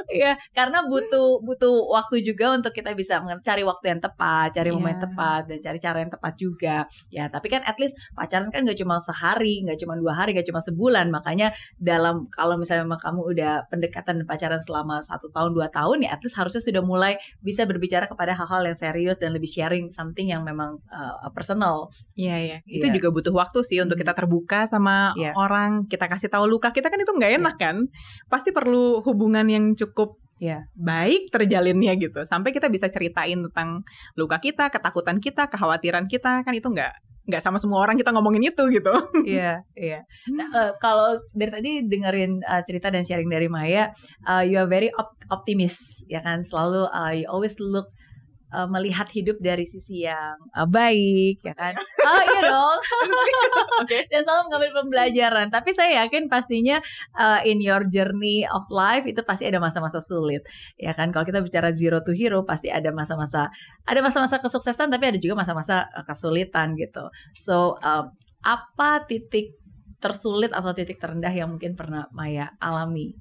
[0.10, 4.70] Iya, karena butuh butuh waktu juga untuk kita bisa mengen- cari waktu yang tepat, cari
[4.74, 5.02] momen Iya.
[5.06, 6.78] tepat dan cari cara yang tepat juga.
[7.10, 10.46] Ya, tapi kan at least pacaran kan gak cuma sehari, gak cuma dua hari, gak
[10.50, 11.10] cuma sebulan.
[11.14, 16.06] Makanya dalam kalau misalnya memang kamu udah pendekatan dan pacaran selama satu tahun dua tahun
[16.06, 19.90] ya, at least harusnya sudah mulai bisa berbicara kepada hal-hal yang serius dan lebih sharing
[19.90, 21.90] something yang memang uh, personal.
[22.14, 22.58] Iya iya.
[22.64, 22.96] Itu Iya.
[23.02, 24.06] juga butuh waktu sih untuk Hmm.
[24.06, 25.34] kita terbuka sama Iya.
[25.34, 27.90] orang, kita kasih tahu luka kita kan itu nggak enak kan.
[28.30, 30.68] Pasti perlu hubungan yang cukup Iya.
[30.76, 32.22] baik terjalinnya gitu.
[32.24, 33.82] Sampai kita bisa ceritain tentang
[34.14, 36.94] luka kita, ketakutan kita, kekhawatiran kita kan itu nggak
[37.24, 38.94] nggak sama semua orang kita ngomongin itu gitu.
[39.24, 40.04] Iya, iya.
[40.28, 43.96] Nah, eh, kalau dari tadi dengerin uh, cerita dan sharing dari Maya,
[44.28, 46.44] uh, you are very op- optimis, ya kan?
[46.44, 47.88] Selalu uh, you always look
[48.54, 51.74] uh, melihat hidup dari sisi yang uh, baik, ya kan?
[52.06, 52.80] Oh iya dong.
[54.14, 55.48] Dan selalu mengambil pembelajaran.
[55.50, 56.78] Tapi saya yakin pastinya
[57.18, 60.46] uh, in your journey of life itu pasti ada masa-masa sulit,
[60.78, 61.10] ya kan?
[61.10, 63.50] Kalau kita bicara zero to hero, pasti ada masa-masa
[63.90, 67.10] ada masa-masa kesuksesan, tapi ada juga masa-masa kesulitan gitu.
[67.36, 68.14] So um,
[68.46, 69.58] apa titik
[70.04, 73.16] tersulit atau titik terendah yang mungkin pernah Maya alami?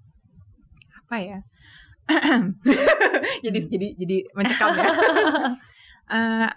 [1.07, 1.39] Apa ya?
[3.45, 4.85] jadi jadi jadi mencekam ya.
[6.13, 6.49] Eh,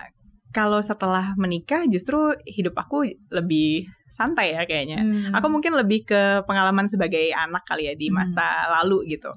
[0.52, 5.00] kalau setelah menikah justru hidup aku lebih santai ya kayaknya.
[5.32, 8.20] Aku mungkin lebih ke pengalaman sebagai anak kali ya di Hmm.
[8.20, 8.44] masa
[8.82, 9.32] lalu gitu.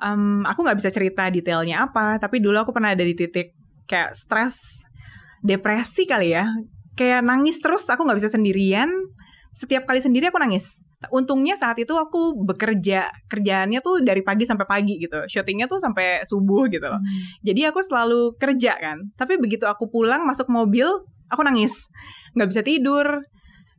[0.00, 3.52] Em, aku nggak bisa cerita detailnya apa, tapi dulu aku pernah ada di titik
[3.84, 4.56] kayak stres,
[5.44, 6.48] depresi kali ya.
[6.96, 8.88] Kayak nangis terus, aku nggak bisa sendirian.
[9.52, 10.64] Setiap kali sendiri aku nangis.
[11.10, 15.26] Untungnya saat itu aku bekerja, kerjaannya tuh dari pagi sampai pagi gitu.
[15.26, 17.00] Syutingnya tuh sampai subuh gitu loh.
[17.00, 17.20] Hmm.
[17.42, 19.10] Jadi aku selalu kerja kan.
[19.18, 20.86] Tapi begitu aku pulang masuk mobil,
[21.26, 21.74] aku nangis.
[22.38, 23.06] Nggak bisa tidur.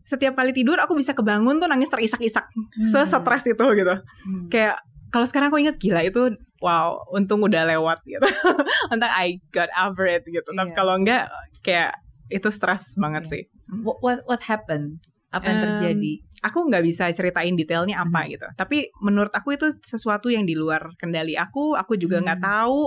[0.04, 2.44] Setiap kali tidur aku bisa kebangun tuh nangis terisak-isak.
[2.92, 3.94] Se-stres itu gitu.
[3.96, 4.52] Hmm.
[4.52, 8.26] Kayak kalau sekarang aku inget gila itu wow, untung udah lewat gitu.
[8.92, 10.50] untung I got over it gitu.
[10.52, 10.76] Tapi Iya.
[10.76, 11.32] kalau enggak
[11.64, 11.96] kayak
[12.28, 13.32] itu stres banget Iya.
[13.32, 13.44] sih.
[13.86, 15.00] What, what what happened?
[15.34, 16.14] Apa yang terjadi?
[16.46, 18.46] Aku nggak bisa ceritain detailnya apa gitu.
[18.54, 21.74] Tapi menurut aku itu sesuatu yang di luar kendali aku.
[21.74, 22.48] Aku juga nggak Hmm.
[22.48, 22.80] tahu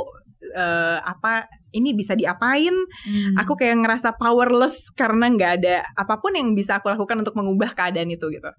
[0.46, 2.70] eh, apa ini bisa diapain.
[3.02, 3.34] Hmm.
[3.34, 7.74] aku kayak ngerasa powerless karena nggak ada apa pun yang bisa aku lakukan untuk mengubah
[7.74, 8.52] keadaan itu gitu.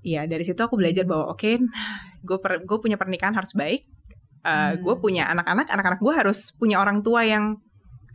[0.00, 1.60] Iya dari situ aku belajar bahwa oke,
[2.24, 3.84] gue gue punya pernikahan harus baik.
[4.40, 4.80] Uh, Hmm.
[4.80, 7.60] Gue punya anak-anak, anak-anak gue harus punya orang tua yang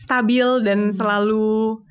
[0.02, 0.96] stabil dan Hmm.
[0.98, 1.85] selalu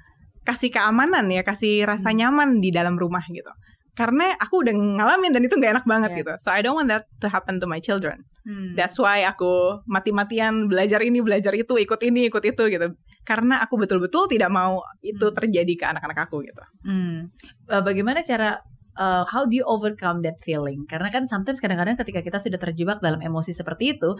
[0.44, 2.20] kasih keamanan ya, kasih rasa Hmm.
[2.20, 3.48] nyaman di dalam rumah gitu.
[3.94, 6.20] Karena aku udah ngalamin dan itu nggak enak banget Yeah.
[6.26, 6.32] gitu.
[6.42, 8.26] So I don't want that to happen to my children.
[8.42, 8.74] Hmm.
[8.74, 12.86] That's why aku mati-matian belajar ini, belajar itu, ikut ini, ikut itu gitu.
[13.24, 15.36] Karena aku betul-betul tidak mau itu Hmm.
[15.38, 16.60] terjadi ke anak-anak aku gitu.
[16.84, 17.30] Hmm.
[17.70, 18.58] Eh, Bagaimana cara
[18.96, 20.86] uh, how do you overcome that feeling?
[20.86, 24.14] Karena kan sometimes kadang-kadang ketika kita sudah terjebak dalam emosi seperti itu,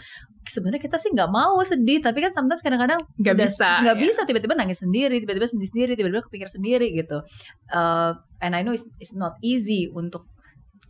[0.46, 4.02] sebenarnya kita sih nggak mau sedih, tapi kan sometimes kadang-kadang Nggak bisa, nggak ya.
[4.02, 7.22] bisa tiba-tiba nangis sendiri, tiba-tiba sedih sendiri, tiba-tiba kepikir sendiri gitu.
[7.70, 10.26] Uh, and I know it's, it's not easy untuk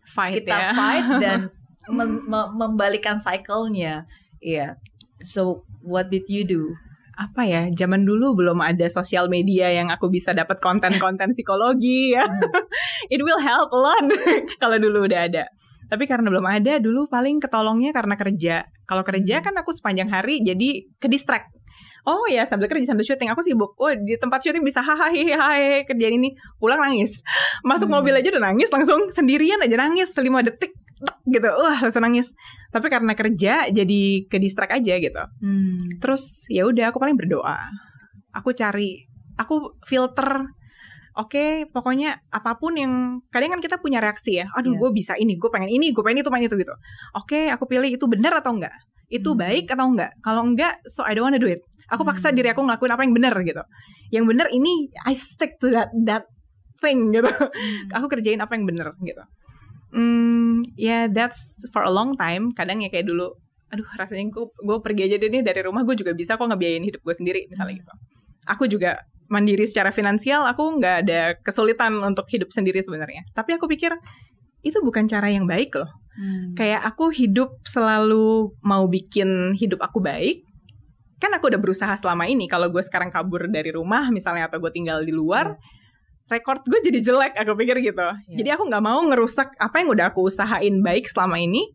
[0.05, 0.71] Fight kita ya.
[0.77, 1.39] fight dan
[1.97, 4.05] mem- mem- membalikan cycle-nya.
[4.45, 4.77] Iya.
[5.25, 6.77] So what did you do?
[7.15, 7.71] Apa ya?
[7.71, 12.27] Zaman dulu belum ada sosial media yang aku bisa dapat konten-konten psikologi ya.
[13.15, 14.07] It will help a lot
[14.63, 15.45] kalau dulu udah ada.
[15.85, 18.57] Tapi karena belum ada, dulu paling ketolongnya karena kerja.
[18.89, 19.45] Kalau kerja Hmm.
[19.47, 21.53] kan aku sepanjang hari jadi ke distract.
[22.05, 23.73] Oh ya sambil kerja sambil syuting aku sibuk.
[23.81, 27.25] Oh di tempat syuting bisa hahaha kerjaan ini pulang nangis.
[27.65, 28.01] Masuk Hmm.
[28.01, 30.77] mobil aja udah nangis langsung sendirian aja nangis 5 detik
[31.27, 31.49] gitu.
[31.49, 32.31] Wah langsung nangis.
[32.71, 35.23] Tapi karena kerja jadi ke distract aja gitu.
[35.41, 36.01] Hmm.
[36.01, 37.59] Terus ya udah aku paling berdoa.
[38.35, 40.49] Aku cari aku filter
[41.15, 44.51] Oke, pokoknya apa pun yang kadang kan kita punya reaksi ya.
[44.59, 44.79] Aduh, Iya.
[44.83, 46.75] gue bisa ini, gue pengen ini, gue pengen itu, pengen itu gitu.
[47.15, 48.75] Oke, aku pilih itu benar atau enggak?
[49.07, 49.47] Itu Hmm.
[49.47, 50.11] baik atau enggak?
[50.19, 51.63] Kalau enggak, so I don't wanna do it.
[51.87, 52.43] Aku paksa Hmm.
[52.43, 53.63] diri aku ngelakuin apa yang benar gitu.
[54.11, 56.27] Yang benar ini I stick to that that
[56.83, 57.31] thing gitu.
[57.31, 57.95] Hmm.
[57.95, 59.23] Aku kerjain apa yang benar gitu.
[59.95, 62.51] Hmm, ya that's for a long time.
[62.51, 63.31] Kadang ya kayak dulu,
[63.71, 66.83] aduh rasanya gue gue pergi aja deh nih dari rumah gue juga bisa kok ngebiayain
[66.83, 67.83] hidup gue sendiri misalnya Hmm.
[67.87, 67.93] gitu.
[68.51, 73.25] Aku juga mandiri secara finansial, aku nggak ada kesulitan untuk hidup sendiri sebenarnya.
[73.33, 73.95] Tapi aku pikir
[74.65, 75.89] itu bukan cara yang baik loh.
[76.19, 76.53] Hmm.
[76.59, 80.43] Kayak aku hidup selalu mau bikin hidup aku baik.
[81.23, 82.51] Kan aku udah berusaha selama ini.
[82.51, 85.57] Kalau gue sekarang kabur dari rumah misalnya atau gue tinggal di luar,
[86.29, 87.33] rekor gue jadi jelek.
[87.37, 88.01] Aku pikir gitu.
[88.01, 88.37] Iya.
[88.41, 91.69] Jadi aku nggak mau ngerusak apa yang udah aku usahain baik selama ini.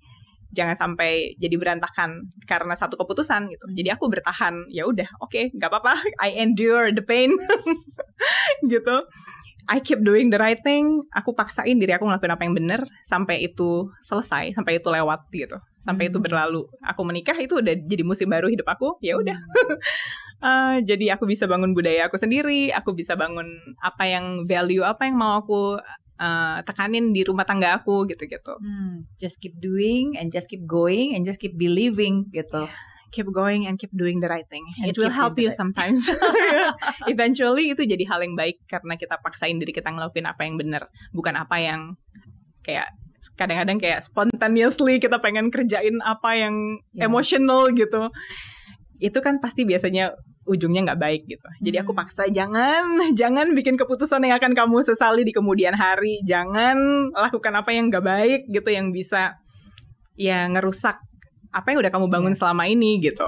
[0.50, 3.70] jangan sampai jadi berantakan karena satu keputusan gitu.
[3.70, 7.30] Jadi aku bertahan, ya udah, oke, okay, nggak apa-apa, I endure the pain,
[8.74, 9.06] gitu.
[9.70, 11.06] I keep doing the right thing.
[11.14, 15.62] Aku paksain diri aku ngelakuin apa yang bener sampai itu selesai, sampai itu lewat gitu,
[15.78, 16.12] sampai hmm.
[16.12, 16.62] itu berlalu.
[16.82, 18.98] Aku menikah itu udah jadi musim baru hidup aku.
[19.06, 19.38] Ya udah.
[19.38, 19.78] Hmm.
[20.42, 22.74] uh, jadi aku bisa bangun budaya aku sendiri.
[22.74, 23.46] Aku bisa bangun
[23.78, 25.78] apa yang value, apa yang mau aku
[26.18, 28.58] uh, tekanin di rumah tangga aku gitu-gitu.
[28.58, 29.06] Hmm.
[29.22, 32.66] Just keep doing and just keep going and just keep believing gitu.
[32.66, 34.66] Yeah keep going and keep doing the right thing.
[34.82, 36.10] And It will help you sometimes.
[37.12, 40.88] Eventually itu jadi hal yang baik karena kita paksain diri kita ngelakuin apa yang benar,
[41.14, 41.98] bukan apa yang
[42.62, 42.94] kayak
[43.36, 47.10] kadang-kadang kayak spontaneously kita pengen kerjain apa yang yeah.
[47.10, 48.08] emotional gitu.
[49.00, 50.16] Itu kan pasti biasanya
[50.50, 51.48] ujungnya nggak baik gitu.
[51.62, 52.00] Jadi aku hmm.
[52.00, 56.22] paksa jangan jangan bikin keputusan yang akan kamu sesali di kemudian hari.
[56.26, 59.38] Jangan lakukan apa yang nggak baik gitu yang bisa
[60.20, 61.00] ya ngerusak
[61.50, 62.40] apa yang udah kamu bangun yeah.
[62.40, 63.28] selama ini gitu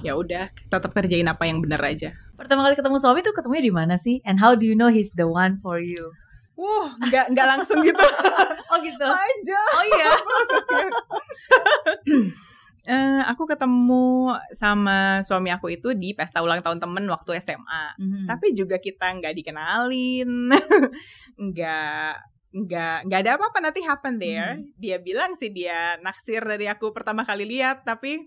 [0.00, 3.74] ya udah tetap kerjain apa yang bener aja pertama kali ketemu suami tuh ketemunya di
[3.74, 6.10] mana sih and how do you know he's the one for you
[6.60, 7.96] Wah, nggak nggak langsung gitu.
[8.70, 9.00] oh gitu.
[9.00, 9.60] Aja.
[9.80, 10.12] Oh iya.
[12.84, 17.96] uh, aku ketemu sama suami aku itu di pesta ulang tahun temen waktu SMA.
[17.96, 18.24] Mm -hmm.
[18.28, 20.52] Tapi juga kita nggak dikenalin,
[21.48, 22.12] nggak
[22.50, 24.58] nggak nggak ada apa-apa nanti happen there.
[24.58, 24.66] Hmm.
[24.74, 28.26] dia bilang sih dia naksir dari aku pertama kali lihat tapi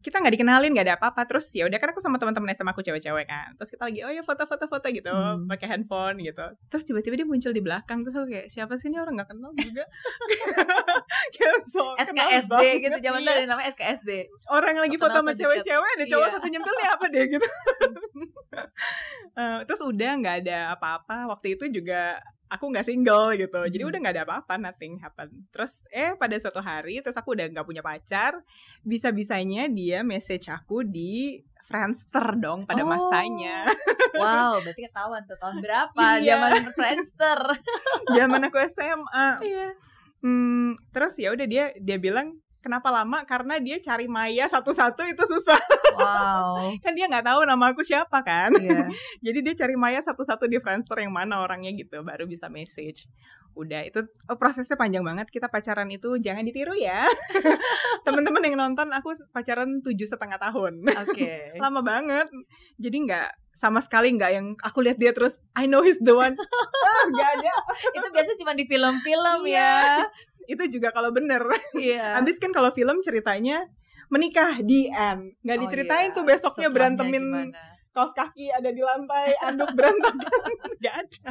[0.00, 1.28] kita nggak dikenalin nggak ada apa-apa.
[1.28, 3.52] Terus ya udah kan aku sama teman-teman SMA aku cewek-cewek kan.
[3.60, 5.44] Terus kita lagi oh ya foto-foto foto gitu hmm.
[5.44, 6.44] pakai handphone gitu.
[6.72, 8.96] Terus tiba-tiba dia muncul di belakang terus aku kayak siapa sih ini?
[8.96, 9.84] Orang nggak kenal juga.
[11.36, 13.44] Kayak so SKSD gitu zaman iya.
[13.44, 16.34] nama SKSD orang lagi foto sama cewek-cewek ada cowok iya.
[16.38, 17.24] satu nyempil nih apa deh?
[17.28, 17.48] gitu.
[19.36, 21.28] Uh, terus udah nggak ada apa-apa.
[21.28, 22.16] Waktu itu juga
[22.50, 26.58] aku nggak single gitu jadi udah nggak ada apa-apa nothing happen terus eh pada suatu
[26.58, 28.42] hari terus aku udah nggak punya pacar
[28.82, 31.40] bisa bisanya dia message aku di
[31.70, 32.90] Friendster dong pada oh.
[32.90, 33.62] masanya.
[34.10, 36.34] Wow, berarti ketahuan tuh tahun berapa iya.
[36.34, 37.40] zaman Friendster.
[38.18, 39.28] zaman aku SMA.
[39.38, 39.68] Iya.
[40.18, 43.24] Hmm, terus ya udah dia dia bilang Kenapa lama?
[43.24, 45.60] Karena dia cari Maya satu-satu itu susah.
[45.96, 46.70] Wow.
[46.84, 48.52] kan dia nggak tahu nama aku siapa kan.
[48.60, 48.92] Yeah.
[49.24, 53.08] Jadi dia cari Maya satu-satu di Friendster yang mana orangnya gitu, baru bisa message.
[53.56, 55.32] Udah itu oh, prosesnya panjang banget.
[55.32, 57.08] Kita pacaran itu jangan ditiru ya.
[58.06, 60.84] Teman-teman yang nonton aku pacaran tujuh setengah tahun.
[60.84, 61.16] Oke.
[61.16, 61.40] Okay.
[61.58, 62.28] Lama banget.
[62.76, 66.38] Jadi nggak sama sekali nggak yang aku lihat dia terus I know he's the one.
[66.38, 67.54] ah, gak ada.
[67.92, 70.06] itu biasa cuma di film-film iya.
[70.06, 71.46] ya itu juga kalau bener.
[71.78, 72.14] Iya.
[72.14, 72.18] Yeah.
[72.20, 73.70] Abis kan kalau film ceritanya
[74.10, 76.16] menikah di end, nggak oh, diceritain yeah.
[76.18, 77.62] tuh besoknya Setelahnya berantemin gimana?
[77.94, 80.50] kaos kaki ada di lantai, anduk berantakan,
[80.82, 81.28] nggak ada.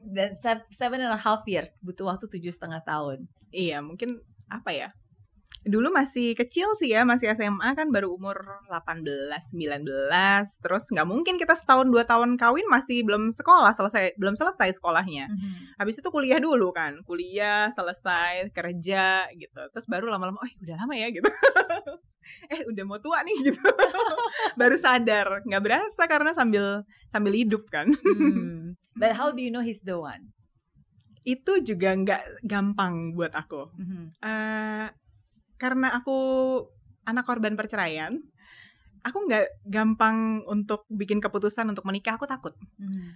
[0.00, 0.30] Dan
[0.80, 3.28] seven and a half years butuh waktu tujuh setengah tahun.
[3.52, 4.88] Iya, mungkin apa ya?
[5.62, 9.86] Dulu masih kecil sih ya, masih SMA kan baru umur 18, 19.
[10.58, 15.30] Terus nggak mungkin kita setahun dua tahun kawin masih belum sekolah, selesai belum selesai sekolahnya.
[15.30, 15.52] Mm -hmm.
[15.78, 19.62] Habis itu kuliah dulu kan, kuliah selesai, kerja gitu.
[19.70, 21.30] Terus baru lama-lama, oh udah lama ya gitu.
[22.52, 23.62] eh udah mau tua nih gitu.
[24.60, 27.86] baru sadar, nggak berasa karena sambil sambil hidup kan.
[27.94, 28.74] hmm.
[28.98, 30.34] But how do you know he's the one?
[31.22, 33.70] Itu juga nggak gampang buat aku.
[33.78, 34.04] Mm -hmm.
[34.26, 34.86] uh,
[35.62, 36.18] karena aku
[37.06, 38.18] anak korban perceraian,
[39.06, 42.18] aku nggak gampang untuk bikin keputusan untuk menikah.
[42.18, 42.50] Aku takut.
[42.82, 43.14] Hmm.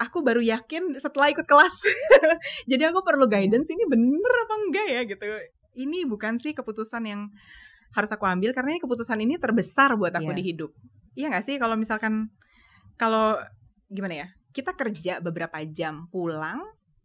[0.00, 1.76] Aku baru yakin setelah ikut kelas.
[2.72, 5.24] Jadi aku perlu guidance ini bener apa enggak ya gitu.
[5.76, 7.28] Ini bukan sih keputusan yang
[7.92, 10.38] harus aku ambil karena ini keputusan ini terbesar buat aku yeah.
[10.40, 10.72] di hidup.
[11.12, 12.32] Iya nggak sih kalau misalkan
[12.96, 13.36] kalau
[13.92, 16.60] gimana ya kita kerja beberapa jam pulang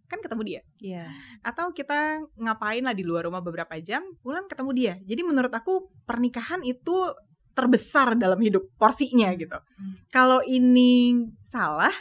[0.08, 0.62] kan ketemu dia.
[0.80, 0.96] Iya.
[1.08, 1.10] Yeah.
[1.44, 4.94] Atau kita ngapain lah di luar rumah beberapa jam, pulang ketemu dia.
[5.04, 6.96] Jadi menurut aku pernikahan itu
[7.58, 9.58] terbesar dalam hidup porsinya gitu.
[9.58, 9.94] Hmm.
[10.14, 11.94] Kalau ini salah,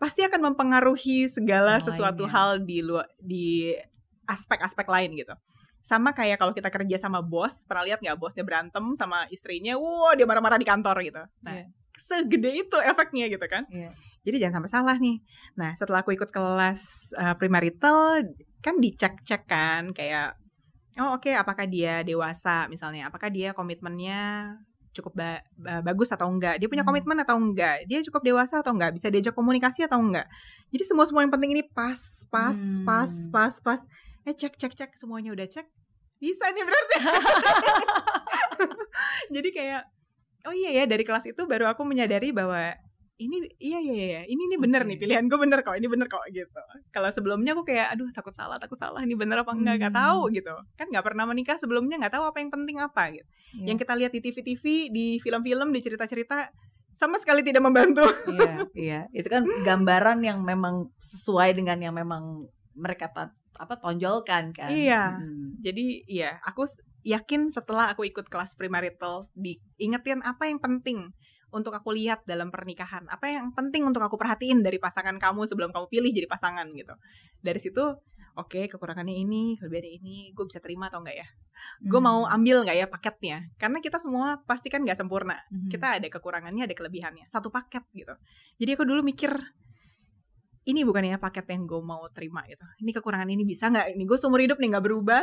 [0.00, 2.34] pasti akan mempengaruhi segala oh, sesuatu lainnya.
[2.34, 3.76] hal di luar di
[4.24, 5.36] aspek-aspek lain gitu.
[5.84, 10.16] Sama kayak kalau kita kerja sama bos, pernah lihat nggak bosnya berantem sama istrinya, wow
[10.16, 11.20] dia marah-marah di kantor gitu.
[11.44, 11.68] Nah, yeah.
[11.98, 13.64] Segede itu efeknya gitu kan.
[13.70, 13.92] Yeah.
[14.24, 15.20] Jadi jangan sampai salah nih.
[15.54, 18.24] Nah, setelah aku ikut kelas uh, premarital
[18.64, 20.34] kan dicek-cek kan kayak
[20.96, 24.54] oh oke okay, apakah dia dewasa misalnya, apakah dia komitmennya
[24.94, 25.42] cukup ba
[25.82, 26.90] bagus atau enggak, dia punya hmm.
[26.94, 30.30] komitmen atau enggak, dia cukup dewasa atau enggak, bisa diajak komunikasi atau enggak.
[30.70, 31.98] Jadi semua semua yang penting ini pas,
[32.30, 32.86] pas, hmm.
[32.86, 33.80] pas, pas, pas.
[34.24, 35.66] Eh cek cek cek semuanya udah cek,
[36.22, 36.96] bisa nih berarti.
[39.34, 39.82] Jadi kayak
[40.44, 42.76] oh iya ya dari kelas itu baru aku menyadari bahwa
[43.14, 46.26] ini iya iya iya ini ini bener nih pilihan gue bener kok ini bener kok
[46.34, 46.58] gitu
[46.90, 50.02] kalau sebelumnya aku kayak aduh takut salah takut salah ini bener apa enggak nggak Hmm.
[50.02, 53.64] tahu gitu kan nggak pernah menikah sebelumnya nggak tahu apa yang penting apa gitu Iya.
[53.70, 56.50] yang kita lihat di TV-TV di film-film di cerita-cerita
[56.94, 59.00] sama sekali tidak membantu iya, iya.
[59.10, 63.10] Itu kan gambaran yang memang sesuai dengan yang memang mereka
[63.54, 64.70] apa tonjolkan kan.
[64.74, 65.22] Iya.
[65.22, 65.62] Mm.
[65.62, 66.66] jadi iya aku
[67.04, 71.12] yakin setelah aku ikut kelas premarital diingetin apa yang penting
[71.54, 75.70] untuk aku lihat dalam pernikahan apa yang penting untuk aku perhatiin dari pasangan kamu sebelum
[75.70, 76.96] kamu pilih jadi pasangan gitu.
[77.38, 77.84] Dari situ
[78.34, 81.28] oke kekurangannya ini kelebihannya ini gue bisa terima atau enggak ya?
[81.86, 82.34] Gue mau Hmm.
[82.42, 83.38] ambil nggak ya paketnya?
[83.60, 85.38] Karena kita semua pasti kan nggak sempurna.
[85.54, 85.70] Mhm.
[85.70, 87.30] kita ada kekurangannya ada kelebihannya.
[87.30, 88.14] Satu paket gitu.
[88.58, 89.30] Jadi aku dulu mikir
[90.64, 92.64] ini bukan ya paket yang gue mau terima gitu.
[92.80, 93.92] Ini kekurangan ini bisa nggak?
[93.92, 95.22] Ini gue seumur hidup nih nggak berubah.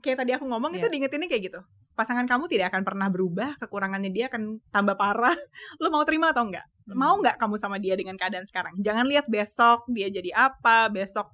[0.00, 0.92] Kayak tadi aku ngomong itu Iya.
[0.92, 1.60] diingetinnya kayak gitu.
[1.92, 5.36] Pasangan kamu tidak akan pernah berubah kekurangannya dia akan tambah parah.
[5.82, 6.98] Lo mau terima atau enggak Hmm.
[6.98, 8.74] mau nggak kamu sama dia dengan keadaan sekarang?
[8.80, 11.30] Jangan lihat besok dia jadi apa besok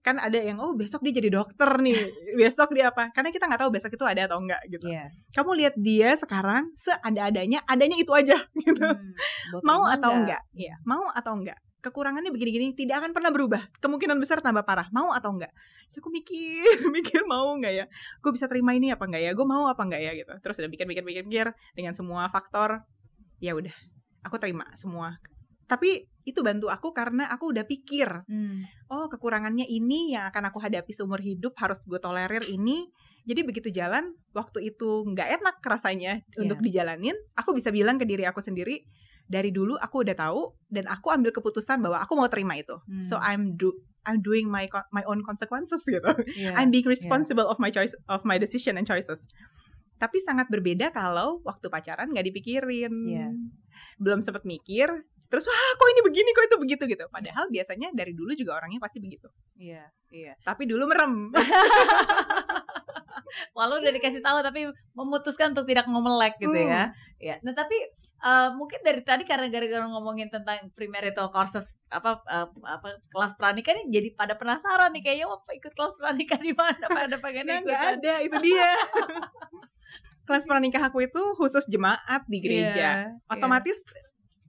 [0.00, 1.96] kan ada yang oh besok dia jadi dokter nih.
[2.40, 3.08] Besok dia apa?
[3.10, 4.84] Karena kita nggak tahu besok itu ada atau enggak gitu.
[4.86, 5.08] Iya.
[5.32, 8.84] kamu lihat dia sekarang seada-adanya adanya itu aja gitu.
[8.84, 9.60] Hmm.
[9.64, 10.20] Mau atau nggak?
[10.24, 13.68] enggak Iya, mau atau enggak kekurangannya begini-gini tidak akan pernah berubah.
[13.84, 14.88] Kemungkinan besar tambah parah.
[14.88, 15.52] Mau atau enggak?
[15.92, 16.64] Ya aku mikir
[16.96, 17.84] mikir mau enggak ya?
[18.24, 19.30] Gue bisa terima ini apa enggak ya?
[19.36, 20.32] Gue mau apa enggak ya gitu.
[20.40, 22.80] Terus udah mikir mikir mikir mikir dengan semua faktor
[23.38, 23.76] ya udah.
[24.24, 25.20] Aku terima semua.
[25.64, 28.64] Tapi itu bantu aku karena aku udah pikir Hmm.
[28.88, 32.88] oh kekurangannya ini yang akan aku hadapi seumur hidup harus gue tolerir ini.
[33.28, 36.40] Jadi begitu jalan waktu itu nggak enak rasanya Iya.
[36.44, 38.84] untuk dijalanin aku bisa bilang ke diri aku sendiri
[39.26, 43.00] dari dulu aku udah tahu dan aku ambil keputusan bahwa aku mau terima itu Hmm.
[43.00, 43.72] so I'm do
[44.04, 46.52] I'm doing my my own consequences gitu Iya.
[46.54, 49.24] I'm being responsible of my choice of my decision and choices
[49.94, 53.28] tapi sangat berbeda kalau waktu pacaran nggak dipikirin Iya.
[53.96, 54.92] belum sempet mikir
[55.24, 58.78] terus wah kok ini begini kok itu begitu gitu padahal biasanya dari dulu juga orangnya
[58.78, 60.36] pasti begitu Iya, iya.
[60.40, 61.32] tapi dulu merem
[63.50, 66.70] Walau udah dikasih tahu tapi memutuskan untuk tidak memelek gitu Hmm.
[66.70, 66.82] ya.
[67.18, 67.34] Ya.
[67.40, 67.74] Nah, tapi
[68.20, 73.74] eh, mungkin dari tadi karena gara-gara ngomongin tentang premarital courses apa eh, apa kelas pranikah
[73.74, 76.84] nih jadi pada penasaran nih kayaknya mau ikut kelas pranikah di mana?
[76.86, 77.94] Pada pengen ikut nggak kan?
[77.98, 78.70] ada itu dia.
[80.24, 82.88] Kelas pranikah aku itu khusus jemaat di Iya, gereja.
[83.28, 83.76] otomatis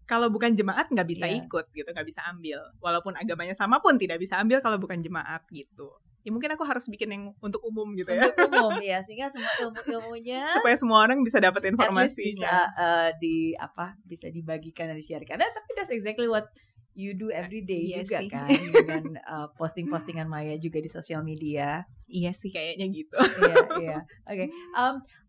[0.08, 1.44] kalau bukan jemaat nggak bisa Iya.
[1.44, 2.64] ikut gitu nggak bisa ambil.
[2.80, 5.92] Walaupun agamanya sama pun tidak bisa ambil kalau bukan jemaat gitu
[6.26, 9.54] ya mungkin aku harus bikin yang untuk umum gitu ya untuk umum ya sehingga semua
[9.62, 15.38] ilmu-ilmunya supaya semua orang bisa dapat informasinya bisa eh, di apa bisa dibagikan dan di-sharekan.
[15.38, 16.50] Nah, tapi that's exactly what
[16.98, 18.30] you do every day Iya juga sih.
[18.34, 19.04] kan dengan
[19.38, 21.86] eh, posting-postingan Maya juga di sosial media.
[22.10, 23.98] iya sih kayaknya gitu Iya, iya.
[24.34, 24.46] Oke.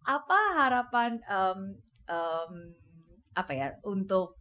[0.07, 1.61] Apa harapan em,
[2.09, 2.53] em,
[3.37, 4.41] apa ya untuk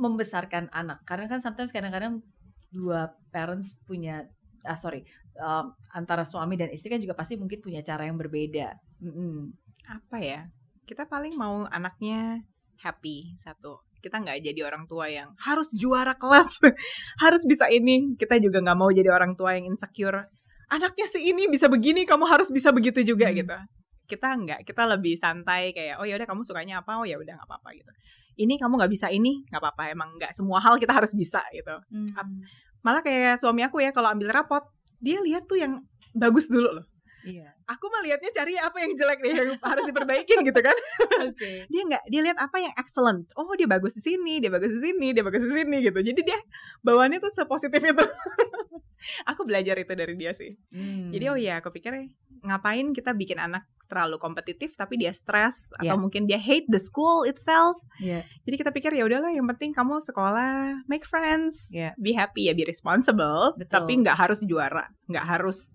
[0.00, 1.04] membesarkan anak?
[1.04, 2.24] Karena kan sometimes kadang-kadang
[2.72, 4.30] dua parents punya
[4.62, 5.02] ah sorry
[5.40, 8.76] em, antara suami dan istri kan juga pasti mungkin punya cara yang berbeda.
[9.00, 9.56] Mm-mm.
[9.88, 10.44] apa ya?
[10.84, 12.44] Kita paling mau anaknya
[12.78, 13.80] happy satu.
[14.00, 16.60] Kita nggak jadi orang tua yang harus juara kelas
[17.24, 18.16] harus bisa ini.
[18.16, 20.28] Kita juga nggak mau jadi orang tua yang insecure.
[20.70, 23.36] Anaknya si ini bisa begini kamu harus bisa begitu juga Hmm.
[23.36, 23.56] gitu.
[24.06, 24.60] Kita nggak.
[24.64, 26.96] Kita lebih santai kayak oh ya udah kamu sukanya apa?
[26.98, 27.90] Oh ya udah nggak apa-apa gitu.
[28.40, 29.44] Ini kamu nggak bisa ini?
[29.50, 31.74] Nggak apa-apa emang nggak semua hal kita harus bisa gitu.
[31.92, 32.14] Mm.
[32.80, 34.64] malah kayak suami aku ya kalau ambil rapot
[35.00, 35.82] dia lihat tuh yang
[36.14, 36.86] bagus dulu loh.
[37.20, 37.52] Iya.
[37.68, 40.76] aku mah lihatnya cari apa yang jelek nih yang harus diperbaikin gitu kan.
[41.28, 41.50] Oke.
[41.72, 43.28] dia nggak dia lihat apa yang excellent.
[43.36, 46.00] Oh dia bagus di sini dia bagus di sini dia bagus di sini gitu.
[46.00, 46.40] Jadi dia
[46.80, 47.92] bawaannya tuh sepositif itu
[49.24, 51.10] aku belajar itu dari dia sih Hmm.
[51.10, 51.92] jadi oh ya aku pikir
[52.40, 55.98] ngapain kita bikin anak terlalu kompetitif tapi dia stres atau Iya.
[55.98, 58.22] mungkin dia hate the school itself Iya.
[58.44, 61.92] jadi kita pikir ya udahlah yang penting kamu sekolah make friends Iya.
[61.96, 63.74] be happy ya be responsible Betul.
[63.74, 65.74] tapi nggak harus juara nggak harus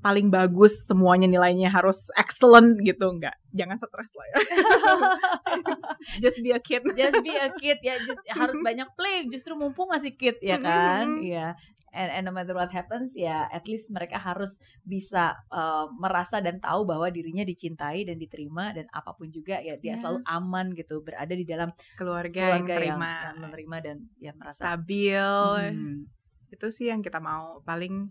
[0.00, 4.36] paling bagus semuanya nilainya harus excellent gitu nggak jangan stres lah ya
[6.24, 9.92] just be a kid just be a kid ya just harus banyak play justru mumpung
[9.92, 11.52] masih kid ya kan iya
[11.90, 16.58] and, and no matter what happens ya at least mereka harus bisa uh, merasa dan
[16.58, 19.98] tahu bahwa dirinya dicintai dan diterima dan apa pun juga ya dia Ya.
[19.98, 24.60] selalu aman gitu berada di dalam keluarga, keluarga yang, terima yang menerima dan ya merasa
[24.70, 26.06] stabil Hmm.
[26.50, 28.10] itu sih yang kita mau paling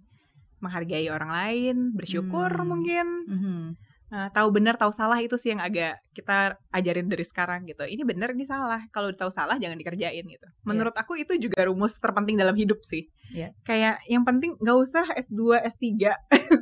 [0.59, 2.67] menghargai orang lain bersyukur Hmm.
[2.67, 3.63] mungkin Mhm.
[4.09, 7.85] Uh, tahu benar tahu salah itu sih yang agak kita ajarin dari sekarang gitu.
[7.85, 8.81] Ini benar ini salah.
[8.89, 10.47] Kalau tahu salah jangan dikerjain gitu.
[10.65, 11.01] Menurut yeah.
[11.05, 13.05] aku itu juga rumus terpenting dalam hidup sih.
[13.29, 13.53] Yeah.
[13.61, 15.85] kayak yang penting nggak usah S2 S3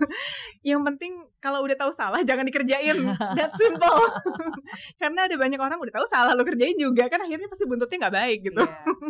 [0.75, 3.15] yang penting kalau udah tahu salah jangan dikerjain.
[3.39, 4.03] That simple.
[5.01, 7.07] Karena ada banyak orang udah tahu salah lo kerjain juga.
[7.07, 8.63] Kan akhirnya pasti buntutnya nggak baik gitu.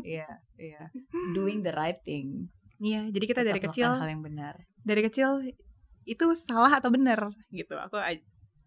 [0.05, 0.71] Iya yeah, iya.
[0.77, 1.33] Yeah, yeah.
[1.33, 2.53] doing the right thing.
[2.77, 4.53] Iya, yeah, jadi kita Tetap dari kecil hal yang benar.
[4.85, 5.29] Dari kecil
[6.07, 7.99] itu salah atau benar gitu aku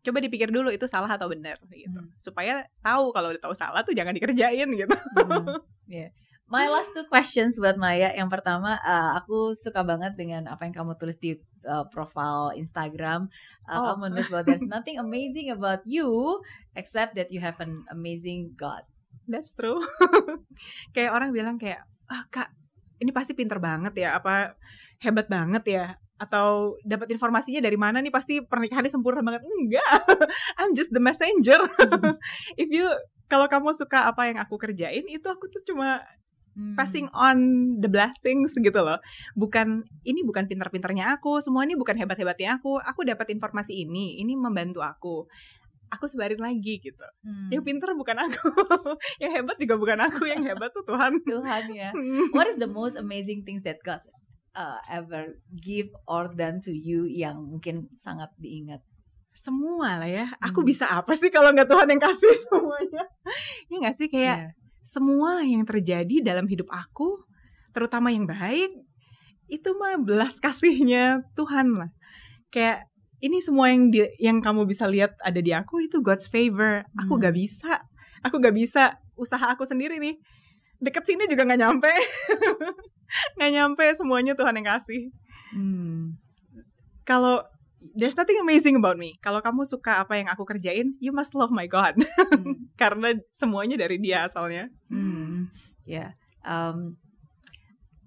[0.01, 2.21] coba dipikir dulu itu salah atau benar gitu hmm.
[2.21, 5.61] supaya tahu kalau udah tahu salah tuh jangan dikerjain gitu hmm.
[5.89, 6.13] yeah.
[6.51, 8.11] My last two questions buat Maya.
[8.11, 13.31] Yang pertama, uh, aku suka banget dengan apa yang kamu tulis di uh, profile Instagram.
[13.71, 13.95] Uh, oh.
[13.95, 16.43] Kamu nulis bahwa there's nothing amazing about you
[16.75, 18.83] except that you have an amazing God.
[19.31, 19.79] That's true.
[20.99, 22.51] kayak orang bilang kayak, ah kak,
[22.99, 24.59] ini pasti pinter banget ya, apa
[24.99, 25.85] hebat banget ya
[26.21, 28.13] atau dapat informasinya dari mana nih?
[28.13, 29.41] Pasti pernikahannya sempurna banget.
[29.49, 30.05] Enggak.
[30.61, 31.57] I'm just the messenger.
[32.61, 32.93] If you
[33.33, 36.05] kalau kamu suka apa yang aku kerjain itu aku tuh cuma
[36.53, 36.77] hmm.
[36.77, 37.39] passing on
[37.81, 39.01] the blessings gitu loh.
[39.33, 41.41] Bukan ini bukan pinter-pinternya aku.
[41.41, 42.77] Semua ini bukan hebat-hebatnya aku.
[42.77, 44.21] Aku dapat informasi ini.
[44.21, 45.25] Ini membantu aku.
[45.91, 47.07] Aku sebarin lagi gitu.
[47.25, 47.51] Hmm.
[47.51, 48.47] Yang pinter bukan aku,
[49.23, 51.19] yang hebat juga bukan aku, yang hebat tuh Tuhan.
[51.27, 51.91] Tuhan ya.
[52.31, 53.99] What is the most amazing things that God
[54.55, 58.83] uh, ever give or done to you yang mungkin sangat diingat?
[59.35, 60.27] Semua lah ya.
[60.43, 60.69] Aku hmm.
[60.69, 63.05] bisa apa sih kalau nggak Tuhan yang kasih semuanya?
[63.71, 64.53] ya nggak sih kayak yeah.
[64.83, 67.23] semua yang terjadi dalam hidup aku,
[67.71, 68.75] terutama yang baik,
[69.51, 71.91] itu mah belas kasihnya Tuhan lah.
[72.51, 72.91] Kayak
[73.21, 76.83] ini semua yang di, yang kamu bisa lihat ada di aku itu God's favor.
[76.97, 77.23] Aku hmm.
[77.23, 77.73] gak bisa.
[78.25, 80.17] Aku gak bisa usaha aku sendiri nih.
[80.81, 81.93] Deket sini juga nggak nyampe.
[83.37, 85.11] nggak nyampe semuanya Tuhan yang kasih
[85.55, 86.15] hmm.
[87.03, 87.43] kalau
[87.97, 91.51] there's nothing amazing about me kalau kamu suka apa yang aku kerjain you must love
[91.51, 92.71] my God hmm.
[92.81, 95.51] karena semuanya dari dia asalnya hmm.
[95.87, 96.11] ya yeah.
[96.47, 96.95] um,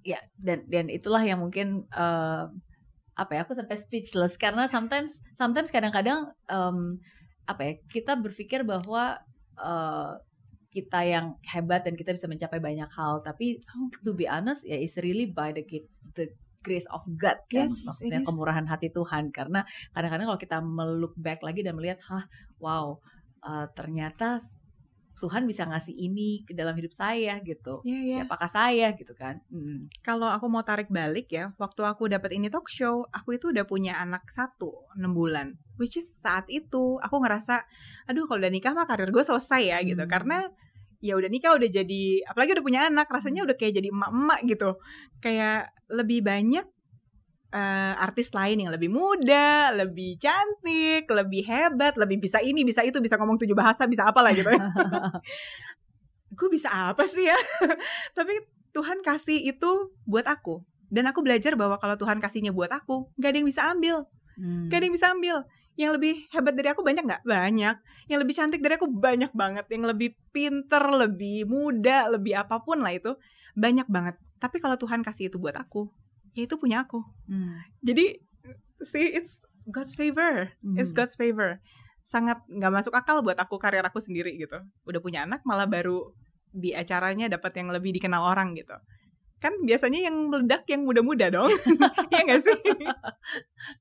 [0.03, 0.23] ya yeah.
[0.39, 2.47] dan dan itulah yang mungkin uh,
[3.13, 6.97] apa ya aku sampai speechless karena sometimes sometimes kadang-kadang um,
[7.45, 9.21] apa ya kita berpikir bahwa
[9.59, 10.17] uh,
[10.73, 13.61] kita yang hebat dan kita bisa mencapai banyak hal tapi
[14.01, 15.61] to be honest ya is really by the
[16.17, 16.33] the
[16.65, 21.45] grace of God kan yes, maksudnya kemurahan hati Tuhan karena kadang-kadang kalau kita melook back
[21.45, 22.25] lagi dan melihat hah
[22.57, 22.97] wow
[23.45, 24.41] uh, ternyata
[25.23, 27.79] Tuhan bisa ngasih ini ke dalam hidup saya gitu.
[27.87, 28.15] Yeah, yeah.
[28.27, 29.39] Siapakah saya gitu kan?
[29.47, 29.87] Hmm.
[30.03, 33.63] Kalau aku mau tarik balik ya, waktu aku dapat ini talk show, aku itu udah
[33.63, 35.55] punya anak satu enam bulan.
[35.79, 37.63] Which is saat itu aku ngerasa,
[38.11, 40.03] aduh kalau udah nikah mah karir gue selesai ya gitu.
[40.03, 40.11] Hmm.
[40.11, 40.43] Karena
[41.03, 43.47] ya udah nikah udah jadi apalagi udah punya anak rasanya hmm.
[43.51, 44.69] udah kayak jadi emak-emak gitu
[45.19, 46.63] kayak lebih banyak
[47.51, 52.97] uh, artis lain yang lebih muda, lebih cantik, lebih hebat, lebih bisa ini, bisa itu,
[53.03, 54.49] bisa ngomong tujuh bahasa, bisa apa lah gitu.
[56.39, 57.37] gue bisa apa sih ya?
[58.17, 58.33] Tapi
[58.73, 60.65] Tuhan kasih itu buat aku.
[60.89, 64.09] Dan aku belajar bahwa kalau Tuhan kasihnya buat aku, gak ada yang bisa ambil.
[64.33, 64.65] Hmm.
[64.71, 67.21] Gak ada yang bisa ambil yang lebih hebat dari aku banyak nggak?
[67.25, 67.75] Banyak.
[68.09, 69.65] Yang lebih cantik dari aku banyak banget.
[69.73, 73.17] Yang lebih pinter lebih muda lebih apa pun lah itu
[73.57, 74.15] banyak banget.
[74.37, 75.89] Tapi kalau Tuhan kasih itu buat aku
[76.33, 77.01] ya itu punya aku.
[77.29, 77.61] Hmm.
[77.85, 78.19] jadi
[78.81, 80.51] see it's God's favor.
[80.65, 80.75] Hmm.
[80.77, 81.61] it's God's favor.
[82.03, 84.59] Sangat nggak masuk akal buat aku karir aku sendiri gitu.
[84.83, 86.11] Udah punya anak malah baru
[86.53, 88.77] di acaranya dapat yang lebih dikenal orang gitu
[89.43, 91.51] kan biasanya yang meledak yang muda-muda dong
[92.15, 92.59] iya gak sih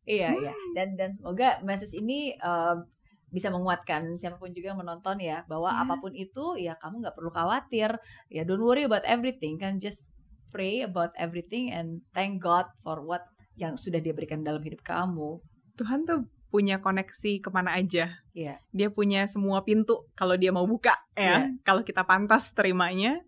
[0.03, 2.83] iya iya dan dan semoga message ini uh,
[3.31, 5.83] bisa menguatkan siapa pun juga yang menonton ya bahwa yeah.
[5.87, 7.95] apa pun itu ya kamu nggak perlu khawatir
[8.27, 10.11] ya don't worry about everything kan just
[10.51, 15.39] pray about everything and thank God for what yang sudah dia berikan dalam hidup kamu
[15.79, 18.13] Tuhan tuh punya koneksi ke mana aja.
[18.37, 18.61] Yeah.
[18.77, 21.49] Dia punya semua pintu kalau dia mau buka ya.
[21.49, 21.57] Yeah.
[21.65, 23.25] Kalau kita pantas terimanya,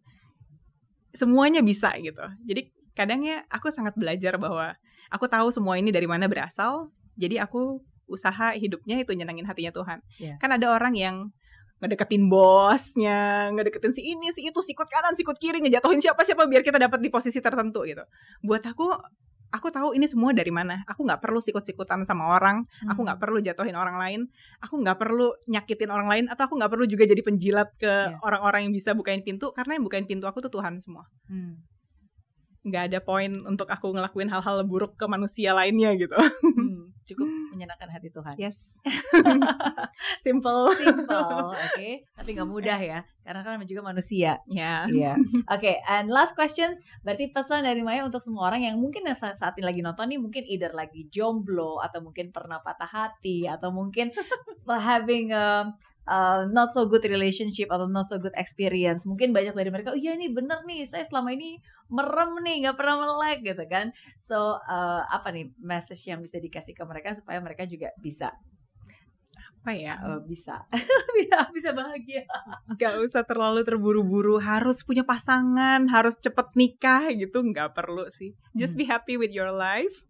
[1.15, 2.23] semuanya bisa gitu.
[2.45, 4.75] Jadi kadangnya aku sangat belajar bahwa
[5.09, 6.91] aku tahu semua ini dari mana berasal.
[7.15, 7.79] Jadi aku
[8.11, 9.99] usaha hidupnya itu nyenangin hatinya Tuhan.
[10.21, 10.37] Yeah.
[10.43, 11.17] Kan ada orang yang
[11.83, 16.81] ngedeketin bosnya, ngedeketin si ini, si itu, sikut kanan, sikut kiri, ngejatuhin siapa-siapa biar kita
[16.81, 18.01] dapat di posisi tertentu gitu.
[18.41, 18.89] Buat aku
[19.55, 20.83] aku tahu ini semua dari mana.
[20.91, 22.67] Aku nggak perlu sikut-sikutan sama orang.
[22.83, 22.91] Hmm.
[22.91, 24.21] Aku nggak perlu jatuhin orang lain.
[24.59, 26.25] Aku nggak perlu nyakitin orang lain.
[26.27, 28.19] Atau aku nggak perlu juga jadi penjilat ke iya.
[28.19, 28.67] orang-orang yeah.
[28.67, 29.55] yang bisa bukain pintu.
[29.55, 31.07] Karena yang bukain pintu aku tuh Tuhan semua.
[31.31, 31.63] Hmm.
[32.65, 36.17] Nggak ada poin untuk aku ngelakuin hal-hal buruk ke manusia lainnya gitu.
[36.17, 36.91] Hmm.
[37.05, 38.35] Cukup menyenangkan hati Tuhan.
[38.41, 38.81] Yes.
[40.27, 40.73] Simple.
[40.75, 44.41] Simple, oke, tapi nggak mudah ya, karena kan juga manusia.
[44.51, 44.89] Ya.
[44.89, 45.15] Iya.
[45.53, 46.81] Oke, and last questions.
[47.07, 50.19] Berarti pesan dari Maya untuk semua orang yang mungkin saat, saat ini lagi nonton nih,
[50.19, 54.11] mungkin either lagi jomblo atau mungkin pernah patah hati atau mungkin
[54.67, 55.71] having a,
[56.05, 59.05] a not so good relationship atau not so good experience.
[59.05, 61.57] Mungkin banyak dari mereka, oh iya ini bener nih, saya selama ini
[61.89, 63.89] merem nih, nggak pernah melek gitu kan.
[64.21, 68.33] So uh, apa nih message yang bisa dikasih ke mereka supaya mereka juga bisa
[69.65, 69.97] Apa ya?
[69.97, 70.61] uh, bisa
[71.17, 72.29] bisa bisa bahagia.
[72.77, 74.37] Gak usah terlalu terburu-buru.
[74.37, 75.89] Harus punya pasangan.
[75.89, 77.41] Harus cepet nikah gitu.
[77.41, 78.37] Nggak perlu sih.
[78.53, 78.81] Just Hmm.
[78.81, 80.05] be happy with your life.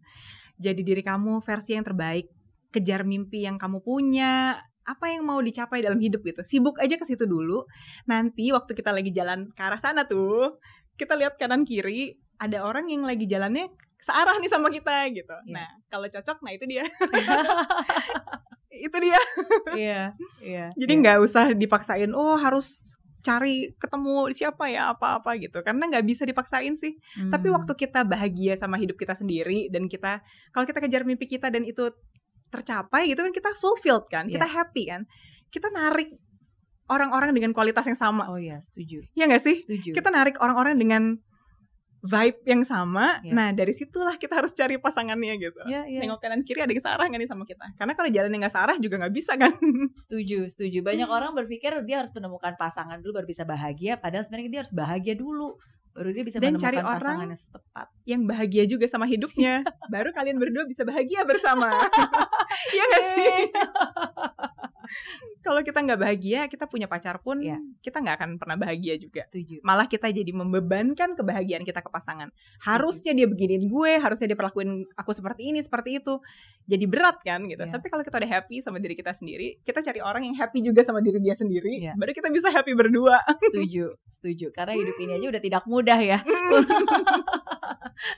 [0.59, 2.27] Jadi diri kamu versi yang terbaik.
[2.67, 4.59] Kejar mimpi yang kamu punya.
[4.85, 6.45] Apa yang mau dicapai dalam hidup gitu.
[6.45, 7.65] Sibuk aja ke situ dulu.
[8.05, 10.61] Nanti waktu kita lagi jalan ke arah sana tuh.
[10.95, 12.15] Kita lihat kanan kiri.
[12.37, 15.33] Ada orang yang lagi jalannya searah nih sama kita gitu.
[15.47, 15.53] Iya.
[15.55, 16.83] Nah, kalau cocok, nah itu dia.
[18.85, 19.19] itu dia.
[19.73, 20.01] Iya,
[20.43, 20.65] iya.
[20.75, 22.93] Jadi nggak usah dipaksain, oh harus
[23.25, 25.63] cari ketemu siapa ya apa-apa gitu.
[25.65, 26.93] Karena nggak bisa dipaksain sih.
[27.33, 27.57] Tapi Hmm.
[27.57, 30.21] waktu kita bahagia sama hidup kita sendiri dan kita
[30.53, 31.89] kalau kita kejar mimpi kita dan itu
[32.53, 35.01] tercapai gitu kan kita fulfilled kan, kita happy kan.
[35.49, 36.11] Kita narik
[36.89, 38.29] orang-orang dengan kualitas yang sama.
[38.29, 39.01] Oh iya, setuju.
[39.17, 39.57] Ya nggak sih?
[39.57, 39.95] Setuju.
[39.95, 41.17] Kita narik orang-orang dengan
[42.05, 43.19] vibe yang sama.
[43.25, 43.33] Iya.
[43.33, 45.57] Nah, dari situlah kita harus cari pasangannya gitu.
[45.65, 45.99] Iya, iya.
[46.05, 47.65] Nengok kanan kiri ada yang searah nggak nih sama kita.
[47.73, 49.53] Karena kalau jalannya nggak searah juga nggak bisa kan.
[50.05, 50.85] Setuju, setuju.
[50.85, 54.73] Banyak orang berpikir dia harus menemukan pasangan dulu baru bisa bahagia, padahal sebenarnya dia harus
[54.75, 55.57] bahagia dulu
[55.95, 57.87] baru dia bisa Dan menemukan cari orang pasangan yang tepat.
[58.03, 59.63] yang bahagia juga sama hidupnya.
[59.93, 61.71] Baru kalian berdua bisa bahagia bersama.
[62.75, 63.35] Iya gak sih?
[65.45, 67.61] Kalau kita nggak bahagia, kita punya pacar pun Iya.
[67.85, 69.21] kita nggak akan pernah bahagia juga.
[69.29, 69.61] Setuju.
[69.61, 72.33] Malah kita jadi membebankan kebahagiaan kita ke pasangan.
[72.65, 76.17] Harusnya dia beginiin gue, harusnya dia perlakuin aku seperti ini, seperti itu.
[76.65, 77.61] Jadi berat kan gitu.
[77.61, 77.71] Iya.
[77.77, 80.81] Tapi kalau kita udah happy sama diri kita sendiri, kita cari orang yang happy juga
[80.81, 81.93] sama diri dia sendiri, Iya.
[81.93, 83.21] baru kita bisa happy berdua.
[83.45, 84.47] Setuju, setuju.
[84.49, 86.19] Karena hidup ini aja udah tidak mudah ya.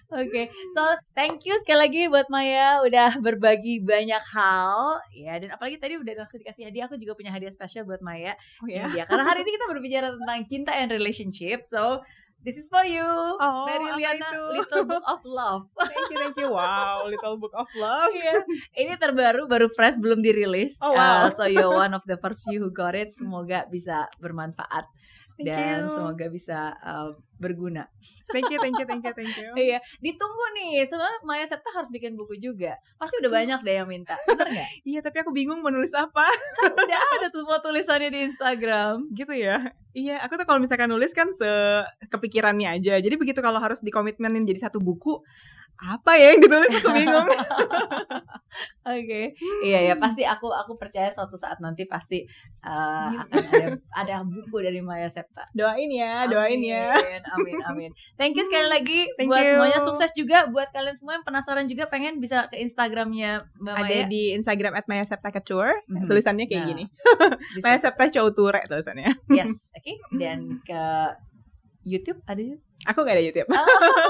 [0.10, 0.82] Oke, so
[1.14, 6.26] thank you sekali lagi buat Maya udah berbagi banyak hal ya dan apalagi tadi udah
[6.26, 9.42] langsung dikasih hadiah aku juga punya hadiah spesial buat Maya Oh ini dia karena hari
[9.42, 12.00] ini kita berbicara tentang cinta and relationship so
[12.40, 13.02] this is for you
[13.42, 14.44] Oh, Mary Liana itu?
[14.56, 16.50] Little Book of Love Thank you, thank you.
[16.50, 18.14] Wow, Little Book of Love.
[18.14, 18.46] Iya.
[18.78, 21.28] ini terbaru baru fresh belum dirilis Oh, wow.
[21.28, 24.86] Uh, so you're one of the first few who got it semoga bisa bermanfaat
[25.36, 25.94] Thank dan you.
[25.94, 27.88] semoga bisa uh, berguna
[28.28, 29.50] Thank you, thank you, thank you, thank you.
[29.56, 30.84] Iya, ditunggu nih.
[30.84, 32.76] Sebenarnya Maya Septa harus bikin buku juga.
[33.00, 34.20] Pasti udah banyak deh yang minta.
[34.28, 34.70] Bener nggak?
[34.92, 36.28] Iya, tapi aku bingung mau nulis apa.
[36.60, 39.16] Kan udah ada tuh semua tulisannya di Instagram.
[39.16, 39.72] Gitu ya.
[39.96, 41.48] Iya, aku tuh kalau misalkan nulis kan se
[42.12, 43.00] kepikirannya aja.
[43.00, 45.24] Jadi begitu kalau harus dikomitmenin jadi satu buku,
[45.78, 47.28] apa ya yang ditulis aku bingung.
[48.90, 52.26] Oke, iya ya pasti aku aku percaya suatu saat nanti pasti
[52.66, 55.46] uh, akan ada ada buku dari Maya Septa.
[55.54, 56.98] doain ya, doain ya.
[57.30, 57.92] Amin, amin.
[58.14, 59.52] Thank you sekali lagi Thank buat you.
[59.54, 63.84] semuanya sukses juga buat kalian semua yang penasaran juga pengen bisa ke Instagramnya Mbak Ada
[63.84, 64.06] Maya.
[64.06, 65.84] di Instagram at Maya Septa Couture.
[65.86, 66.06] Mhm.
[66.06, 66.84] Tulisannya kayak Nah, gini.
[67.60, 68.04] Maya Septa
[68.64, 69.10] tulisannya.
[69.30, 69.94] Yes, oke.
[70.22, 70.84] Dan ke
[71.88, 72.44] YouTube ada.
[72.86, 73.50] Aku gak ada YouTube.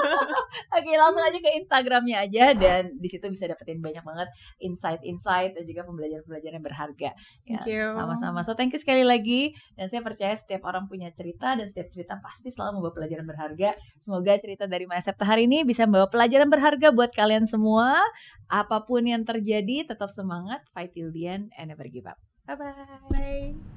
[0.77, 4.27] Oke, langsung aja ke Instagramnya aja dan di situ bisa dapetin banyak banget
[4.59, 7.09] insight-insight dan juga pembelajaran-pembelajaran yang berharga.
[7.47, 7.93] Ya.
[7.95, 8.43] Sama-sama.
[8.43, 12.19] So thank you sekali lagi dan saya percaya setiap orang punya cerita dan setiap cerita
[12.19, 13.69] pasti selalu membawa pelajaran berharga.
[14.03, 18.01] Semoga cerita dari Maya Septa hari ini bisa membawa pelajaran berharga buat kalian semua.
[18.51, 22.19] Apa pun yang terjadi, tetap semangat, fight till the end, and never give up.
[22.47, 23.11] Bye-bye.
[23.11, 23.51] Bye.
[23.51, 23.76] Ya,